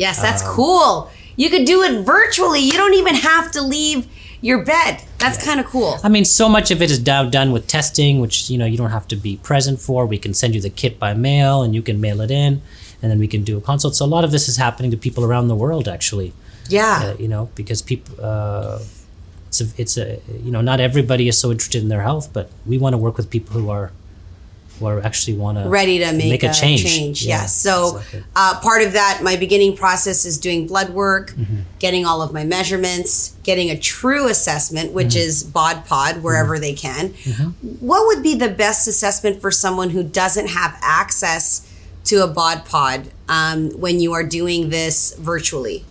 yes, 0.05 0.17
that's 0.27 0.43
Um, 0.43 0.55
cool. 0.57 1.11
You 1.43 1.51
could 1.51 1.67
do 1.67 1.79
it 1.83 1.93
virtually. 2.17 2.61
You 2.71 2.77
don't 2.83 2.95
even 3.03 3.15
have 3.31 3.47
to 3.57 3.61
leave 3.77 4.01
your 4.41 4.65
bed. 4.65 5.03
That's 5.19 5.43
kind 5.43 5.61
of 5.61 5.67
cool. 5.67 5.99
I 6.05 6.09
mean, 6.09 6.25
so 6.25 6.49
much 6.49 6.71
of 6.71 6.83
it 6.83 6.91
is 6.91 7.05
now 7.05 7.25
done 7.25 7.53
with 7.53 7.67
testing, 7.67 8.21
which 8.21 8.51
you 8.51 8.59
know 8.59 8.67
you 8.67 8.77
don't 8.77 8.91
have 8.91 9.09
to 9.09 9.17
be 9.17 9.37
present 9.39 9.81
for. 9.81 10.07
We 10.07 10.19
can 10.19 10.35
send 10.35 10.55
you 10.55 10.61
the 10.61 10.71
kit 10.71 10.99
by 10.99 11.15
mail, 11.15 11.63
and 11.63 11.75
you 11.75 11.83
can 11.83 12.01
mail 12.01 12.21
it 12.21 12.31
in, 12.31 12.63
and 13.03 13.11
then 13.11 13.19
we 13.19 13.27
can 13.27 13.43
do 13.45 13.57
a 13.57 13.61
consult. 13.61 13.95
So 13.97 14.05
a 14.05 14.07
lot 14.07 14.25
of 14.25 14.31
this 14.31 14.49
is 14.49 14.57
happening 14.57 14.91
to 14.91 14.97
people 14.97 15.25
around 15.25 15.49
the 15.49 15.57
world, 15.57 15.89
actually. 15.89 16.33
Yeah. 16.69 17.13
uh, 17.15 17.17
you 17.19 17.29
know, 17.29 17.51
because 17.55 17.83
people, 17.83 18.15
uh, 18.23 18.81
it's 19.49 19.61
a, 19.61 19.67
it's 19.77 19.97
a, 19.97 20.21
you 20.43 20.51
know, 20.51 20.61
not 20.61 20.81
everybody 20.81 21.29
is 21.29 21.39
so 21.39 21.51
interested 21.51 21.83
in 21.83 21.89
their 21.89 22.03
health, 22.03 22.33
but 22.33 22.51
we 22.65 22.79
want 22.79 22.95
to 22.95 22.99
work 22.99 23.17
with 23.17 23.31
people 23.31 23.53
who 23.61 23.71
are, 23.71 23.93
who 24.79 24.87
are 24.87 25.01
actually 25.01 25.37
want 25.37 25.59
to 25.59 25.69
ready 25.69 25.99
to 26.01 26.13
make, 26.13 26.43
a 26.43 26.53
change. 26.53 27.23
Yeah, 27.23 27.43
yes. 27.43 27.55
So 27.55 27.97
exactly. 27.99 28.25
uh, 28.37 28.61
part 28.61 28.83
of 28.83 28.93
that, 28.93 29.21
my 29.23 29.37
beginning 29.37 29.77
process 29.77 30.25
is 30.25 30.39
doing 30.39 30.67
blood 30.67 30.91
work, 30.91 31.31
Mm-hmm. 31.31 31.57
getting 31.79 32.05
all 32.07 32.23
of 32.23 32.33
my 32.33 32.45
measurements, 32.45 33.35
getting 33.43 33.71
a 33.71 33.79
true 33.79 34.29
assessment, 34.29 34.93
which 34.93 35.09
Mm-hmm. 35.09 35.19
is 35.29 35.43
bod 35.45 35.85
pod 35.87 36.23
wherever 36.23 36.59
they 36.59 36.75
can. 36.75 37.11
What 37.81 38.07
would 38.07 38.23
be 38.23 38.35
the 38.35 38.49
best 38.49 38.87
assessment 38.89 39.41
for 39.41 39.51
someone 39.51 39.91
who 39.91 40.03
doesn't 40.03 40.49
have 40.49 40.77
access 40.83 41.63
to 42.05 42.23
a 42.23 42.27
bod 42.29 42.65
pod 42.65 43.11
um, 43.29 43.71
when 43.81 43.99
you 44.01 44.13
are 44.13 44.23
doing 44.25 44.71
this 44.71 45.15
virtually? 45.19 45.85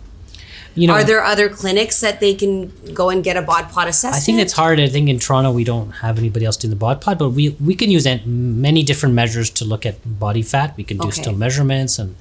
You 0.76 0.86
know, 0.86 0.94
are 0.94 1.04
there 1.04 1.24
other 1.24 1.48
clinics 1.48 2.00
that 2.00 2.20
they 2.20 2.34
can 2.34 2.70
go 2.94 3.08
and 3.10 3.24
get 3.24 3.36
a 3.36 3.42
bod 3.42 3.70
pod 3.70 3.88
assessment? 3.88 4.22
I 4.22 4.24
think 4.26 4.38
it's 4.40 4.52
hard. 4.52 4.78
I 4.78 4.88
think 4.88 5.08
in 5.08 5.18
Toronto 5.18 5.50
we 5.50 5.64
don't 5.64 5.90
have 6.04 6.18
anybody 6.18 6.44
else 6.46 6.56
doing 6.56 6.70
the 6.70 6.76
bod 6.76 7.00
pod, 7.00 7.18
but 7.18 7.30
we 7.30 7.56
we 7.68 7.74
can 7.74 7.90
use 7.90 8.06
many 8.26 8.82
different 8.82 9.14
measures 9.14 9.48
to 9.50 9.64
look 9.64 9.84
at 9.86 9.96
body 10.26 10.42
fat. 10.42 10.76
We 10.76 10.84
can 10.84 10.98
do 10.98 11.08
Okay. 11.08 11.20
still 11.22 11.34
measurements 11.34 11.98
and 11.98 12.14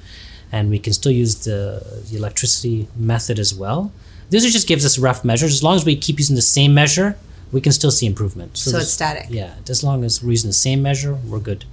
and 0.52 0.70
we 0.70 0.80
can 0.80 0.94
still 0.94 1.12
use 1.12 1.36
the, 1.44 1.82
the 2.10 2.16
electricity 2.18 2.88
method 2.96 3.40
as 3.40 3.54
well. 3.54 3.92
This 4.30 4.50
just 4.52 4.68
gives 4.68 4.86
us 4.86 4.98
rough 4.98 5.24
measures. 5.26 5.52
As 5.54 5.64
long 5.64 5.76
as 5.76 5.84
we 5.86 5.96
keep 5.96 6.18
using 6.18 6.36
the 6.36 6.42
same 6.58 6.74
measure, 6.74 7.18
we 7.52 7.60
can 7.62 7.72
still 7.72 7.92
see 7.92 8.06
improvement. 8.06 8.58
So 8.58 8.72
there's- 8.72 8.86
it's 8.86 8.94
static. 8.94 9.26
Yeah, 9.30 9.52
as 9.70 9.84
long 9.84 10.04
as 10.06 10.24
we're 10.24 10.32
using 10.32 10.50
the 10.50 10.54
same 10.68 10.82
measure, 10.82 11.14
we're 11.28 11.40
good. 11.52 11.66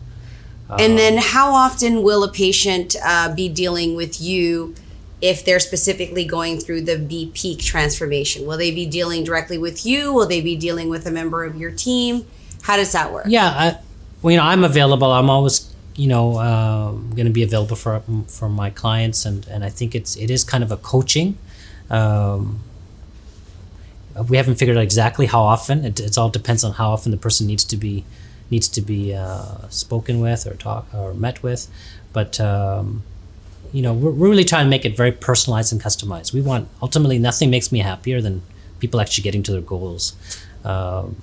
And 0.78 0.96
then, 0.98 1.18
how 1.18 1.52
often 1.52 2.02
will 2.02 2.24
a 2.24 2.32
patient 2.32 2.96
uh, 3.04 3.34
be 3.34 3.48
dealing 3.50 3.94
with 3.94 4.20
you 4.22 4.74
if 5.22 5.44
they're 5.44 5.60
specifically 5.60 6.24
going 6.24 6.58
through 6.58 6.82
the 6.82 6.98
B 6.98 7.30
peak 7.32 7.60
transformation? 7.60 8.44
Will 8.44 8.58
they 8.58 8.72
be 8.72 8.84
dealing 8.84 9.22
directly 9.22 9.56
with 9.56 9.86
you? 9.86 10.12
Will 10.12 10.26
they 10.26 10.40
be 10.40 10.56
dealing 10.56 10.88
with 10.88 11.06
a 11.06 11.12
member 11.12 11.44
of 11.44 11.56
your 11.56 11.70
team? 11.70 12.26
How 12.62 12.76
does 12.76 12.92
that 12.92 13.12
work? 13.12 13.26
Yeah, 13.28 13.46
I, 13.46 13.78
well, 14.20 14.32
you 14.32 14.36
know, 14.36 14.44
I'm 14.44 14.64
available. 14.64 15.10
I'm 15.10 15.30
always, 15.30 15.72
you 15.94 16.08
know, 16.08 16.38
um, 16.38 17.10
going 17.14 17.26
to 17.26 17.32
be 17.32 17.44
available 17.44 17.76
for 17.76 18.02
for 18.26 18.48
my 18.48 18.70
clients, 18.70 19.24
and 19.24 19.46
and 19.46 19.64
I 19.64 19.70
think 19.70 19.94
it's 19.94 20.16
it 20.16 20.28
is 20.28 20.42
kind 20.42 20.64
of 20.64 20.72
a 20.72 20.76
coaching. 20.76 21.38
Um, 21.88 22.60
we 24.28 24.36
haven't 24.36 24.56
figured 24.56 24.76
out 24.76 24.82
exactly 24.82 25.26
how 25.26 25.42
often. 25.42 25.84
It, 25.84 26.00
it 26.00 26.18
all 26.18 26.30
depends 26.30 26.64
on 26.64 26.72
how 26.72 26.90
often 26.90 27.12
the 27.12 27.16
person 27.16 27.46
needs 27.46 27.64
to 27.64 27.76
be 27.76 28.04
needs 28.50 28.68
to 28.68 28.80
be 28.82 29.14
uh, 29.14 29.68
spoken 29.68 30.20
with 30.20 30.46
or 30.48 30.54
talk 30.54 30.92
or 30.92 31.14
met 31.14 31.44
with, 31.44 31.68
but. 32.12 32.40
Um, 32.40 33.04
you 33.72 33.82
know, 33.82 33.92
we're, 33.94 34.10
we're 34.10 34.28
really 34.30 34.44
trying 34.44 34.66
to 34.66 34.70
make 34.70 34.84
it 34.84 34.96
very 34.96 35.12
personalized 35.12 35.72
and 35.72 35.82
customized. 35.82 36.32
We 36.32 36.40
want 36.42 36.68
ultimately 36.82 37.18
nothing 37.18 37.50
makes 37.50 37.72
me 37.72 37.78
happier 37.80 38.20
than 38.20 38.42
people 38.78 39.00
actually 39.00 39.22
getting 39.22 39.42
to 39.44 39.52
their 39.52 39.60
goals. 39.60 40.14
Um, 40.64 41.16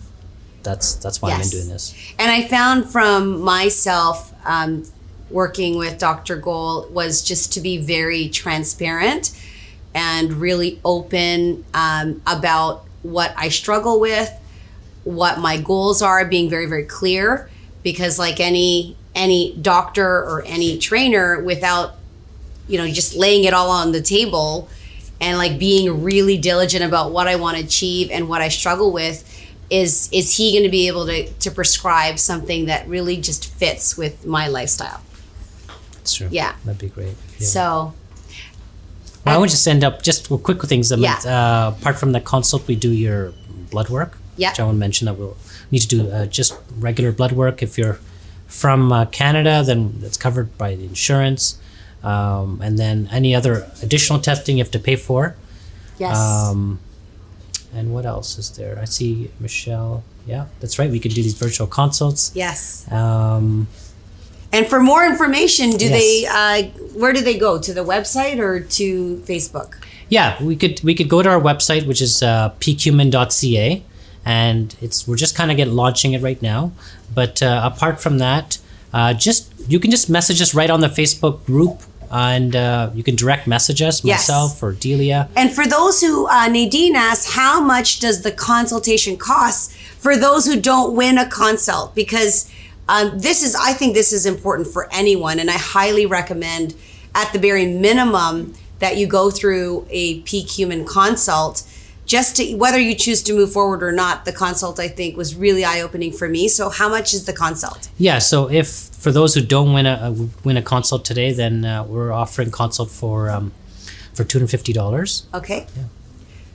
that's 0.63 0.95
that's 0.95 1.21
why 1.21 1.29
I'm 1.29 1.35
in 1.35 1.41
Yes. 1.41 1.51
doing 1.51 1.69
this. 1.69 1.95
And 2.17 2.31
I 2.31 2.47
found 2.47 2.89
from 2.89 3.39
myself 3.41 4.33
um, 4.45 4.83
working 5.29 5.77
with 5.77 5.97
Dr. 5.99 6.37
Goel 6.37 6.87
was 6.91 7.21
just 7.21 7.53
to 7.53 7.61
be 7.61 7.77
very 7.77 8.29
transparent 8.29 9.31
and 9.93 10.33
really 10.33 10.79
open 10.83 11.63
um, 11.73 12.21
about 12.27 12.85
what 13.03 13.33
I 13.37 13.49
struggle 13.49 13.99
with, 13.99 14.31
what 15.03 15.39
my 15.39 15.59
goals 15.59 16.01
are, 16.01 16.25
being 16.25 16.49
very 16.49 16.65
very 16.65 16.83
clear. 16.83 17.49
Because 17.83 18.19
like 18.19 18.39
any 18.39 18.97
any 19.15 19.55
doctor 19.61 20.05
or 20.05 20.43
any 20.45 20.77
trainer, 20.77 21.41
without 21.41 21.95
you 22.69 22.77
know 22.77 22.87
just 22.87 23.15
laying 23.15 23.43
it 23.43 23.53
all 23.53 23.69
on 23.69 23.91
the 23.91 24.01
table 24.01 24.69
and 25.19 25.37
like 25.37 25.59
being 25.59 26.03
really 26.03 26.37
diligent 26.37 26.83
about 26.83 27.11
what 27.11 27.27
I 27.27 27.35
want 27.35 27.57
to 27.57 27.63
achieve 27.63 28.09
and 28.11 28.29
what 28.29 28.41
I 28.41 28.47
struggle 28.49 28.91
with 28.93 29.25
is 29.69 30.09
is 30.11 30.37
he 30.37 30.51
going 30.53 30.63
to 30.63 30.69
be 30.69 30.87
able 30.87 31.05
to 31.07 31.29
to 31.31 31.51
prescribe 31.51 32.17
something 32.19 32.65
that 32.65 32.87
really 32.87 33.17
just 33.17 33.51
fits 33.53 33.97
with 33.97 34.25
my 34.25 34.47
lifestyle 34.47 35.01
That's 35.93 36.13
true. 36.13 36.29
Yeah. 36.31 36.55
that'd 36.63 36.79
be 36.79 36.87
great. 36.89 37.15
Yeah. 37.37 37.47
so 37.47 37.93
well, 39.25 39.35
I 39.35 39.37
would 39.37 39.49
just 39.49 39.67
end 39.67 39.83
up 39.83 40.01
just 40.01 40.29
quick 40.29 40.61
things. 40.63 40.91
Yeah. 40.91 41.15
uh, 41.25 41.75
apart 41.77 41.99
from 41.99 42.13
the 42.13 42.21
consult, 42.21 42.65
we 42.67 42.75
do 42.75 42.89
your 42.89 43.33
blood 43.69 43.89
work. 43.89 44.17
Yeah. 44.37 44.51
Which 44.51 44.59
I 44.61 44.63
want 44.63 44.75
to 44.75 44.79
mention 44.79 45.05
that 45.05 45.15
we'll 45.15 45.35
need 45.71 45.79
to 45.79 45.87
do 45.87 46.09
uh, 46.09 46.25
just 46.25 46.55
regular 46.77 47.11
blood 47.11 47.33
work. 47.33 47.61
If 47.61 47.77
you're 47.77 47.99
from 48.47 48.91
uh, 48.91 49.05
Canada, 49.05 49.61
then 49.63 49.99
it's 50.03 50.17
covered 50.17 50.57
by 50.57 50.75
the 50.75 50.85
insurance. 50.85 51.58
Um, 52.03 52.61
and 52.63 52.77
then 52.79 53.09
any 53.11 53.35
other 53.35 53.67
additional 53.83 54.19
testing 54.19 54.57
you 54.57 54.63
have 54.63 54.71
to 54.71 54.79
pay 54.79 54.95
for. 54.95 55.35
yes 55.97 56.17
Um, 56.17 56.79
and 57.73 57.93
what 57.93 58.05
else 58.05 58.37
is 58.37 58.49
there? 58.51 58.79
I 58.81 58.85
see 58.85 59.29
Michelle. 59.39 60.03
Yeah, 60.25 60.45
that's 60.59 60.79
right. 60.79 60.89
We 60.89 60.99
could 60.99 61.13
do 61.13 61.21
these 61.21 61.35
virtual 61.37 61.67
consults. 61.67 62.31
yes 62.35 62.85
Um, 62.91 63.67
and 64.51 64.65
for 64.67 64.79
more 64.79 65.05
information 65.05 65.71
do 65.71 65.85
Yes. 65.85 65.93
they 65.99 66.25
uh 66.25 66.57
where 66.99 67.13
do 67.13 67.21
they 67.21 67.37
go 67.37 67.59
to 67.59 67.71
the 67.73 67.85
website 67.93 68.39
or 68.39 68.59
to 68.77 68.85
facebook 69.27 69.75
yeah, 70.09 70.41
we 70.43 70.55
could 70.55 70.81
we 70.83 70.95
could 70.95 71.07
go 71.07 71.21
to 71.21 71.29
our 71.29 71.39
website, 71.39 71.85
which 71.85 72.01
is 72.01 72.23
uh, 72.23 72.51
and 74.25 74.75
it's 74.81 75.07
we're 75.07 75.15
just 75.15 75.35
kind 75.35 75.51
of 75.51 75.57
get 75.57 75.67
launching 75.67 76.13
it 76.13 76.21
right 76.21 76.41
now. 76.41 76.71
But 77.13 77.41
uh, 77.41 77.61
apart 77.63 78.01
from 78.01 78.17
that, 78.17 78.57
uh, 78.93 79.13
just 79.13 79.51
you 79.67 79.79
can 79.79 79.91
just 79.91 80.09
message 80.09 80.41
us 80.41 80.53
right 80.53 80.69
on 80.69 80.81
the 80.81 80.87
Facebook 80.87 81.45
group, 81.45 81.81
and 82.11 82.55
uh, 82.55 82.89
you 82.93 83.03
can 83.03 83.15
direct 83.15 83.47
message 83.47 83.81
us, 83.81 84.03
Yes. 84.03 84.27
myself 84.27 84.61
or 84.63 84.71
Delia. 84.73 85.29
And 85.35 85.51
for 85.51 85.65
those 85.65 86.01
who, 86.01 86.27
uh, 86.27 86.47
Nadine 86.47 86.95
asked, 86.95 87.31
how 87.31 87.61
much 87.61 87.99
does 87.99 88.21
the 88.21 88.31
consultation 88.31 89.17
cost 89.17 89.71
for 89.73 90.17
those 90.17 90.45
who 90.45 90.59
don't 90.59 90.95
win 90.95 91.17
a 91.17 91.27
consult? 91.29 91.93
Because 91.95 92.51
um, 92.87 93.19
this 93.19 93.43
is, 93.43 93.55
I 93.55 93.73
think 93.73 93.93
this 93.93 94.11
is 94.11 94.25
important 94.25 94.67
for 94.67 94.87
anyone. 94.91 95.39
And 95.39 95.49
I 95.49 95.57
highly 95.57 96.05
recommend, 96.05 96.75
at 97.13 97.31
the 97.33 97.39
very 97.39 97.65
minimum, 97.65 98.55
that 98.79 98.97
you 98.97 99.05
go 99.07 99.29
through 99.29 99.85
a 99.89 100.21
peak 100.21 100.49
human 100.49 100.85
consult. 100.85 101.63
Just 102.09 102.37
to, 102.37 102.55
whether 102.55 102.79
you 102.79 102.95
choose 102.95 103.21
to 103.21 103.33
move 103.33 103.53
forward 103.53 103.83
or 103.83 103.91
not, 103.91 104.25
the 104.25 104.31
consult 104.31 104.79
I 104.79 104.87
think 104.87 105.15
was 105.15 105.35
really 105.35 105.63
eye 105.63 105.79
opening 105.79 106.11
for 106.11 106.27
me. 106.27 106.47
So, 106.47 106.69
how 106.69 106.89
much 106.89 107.13
is 107.13 107.25
the 107.25 107.33
consult? 107.33 107.87
Yeah, 107.99 108.17
so 108.17 108.49
if 108.49 108.67
for 108.67 109.11
those 109.11 109.35
who 109.35 109.41
don't 109.41 109.73
win 109.73 109.85
a, 109.85 110.09
a 110.09 110.11
win 110.43 110.57
a 110.57 110.63
consult 110.63 111.05
today, 111.05 111.31
then 111.31 111.63
uh, 111.63 111.83
we're 111.83 112.11
offering 112.11 112.49
consult 112.49 112.89
for 112.89 113.29
um, 113.29 113.51
for 114.15 114.23
two 114.23 114.39
hundred 114.39 114.49
fifty 114.49 114.73
dollars. 114.73 115.27
Okay. 115.35 115.67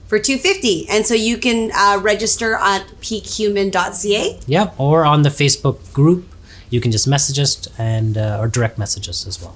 For 0.07 0.19
250 0.19 0.87
And 0.87 1.03
so 1.03 1.15
you 1.15 1.35
can 1.35 1.71
uh, 1.73 1.99
register 1.99 2.53
at 2.53 2.85
peakhuman.ca. 3.01 4.39
Yeah, 4.45 4.71
or 4.77 5.03
on 5.03 5.23
the 5.23 5.29
Facebook 5.29 5.91
group, 5.93 6.31
you 6.69 6.79
can 6.79 6.91
just 6.91 7.07
message 7.07 7.39
us 7.39 7.67
and 7.79 8.15
uh, 8.15 8.37
or 8.39 8.47
direct 8.47 8.77
message 8.77 9.09
us 9.09 9.25
as 9.25 9.41
well. 9.41 9.55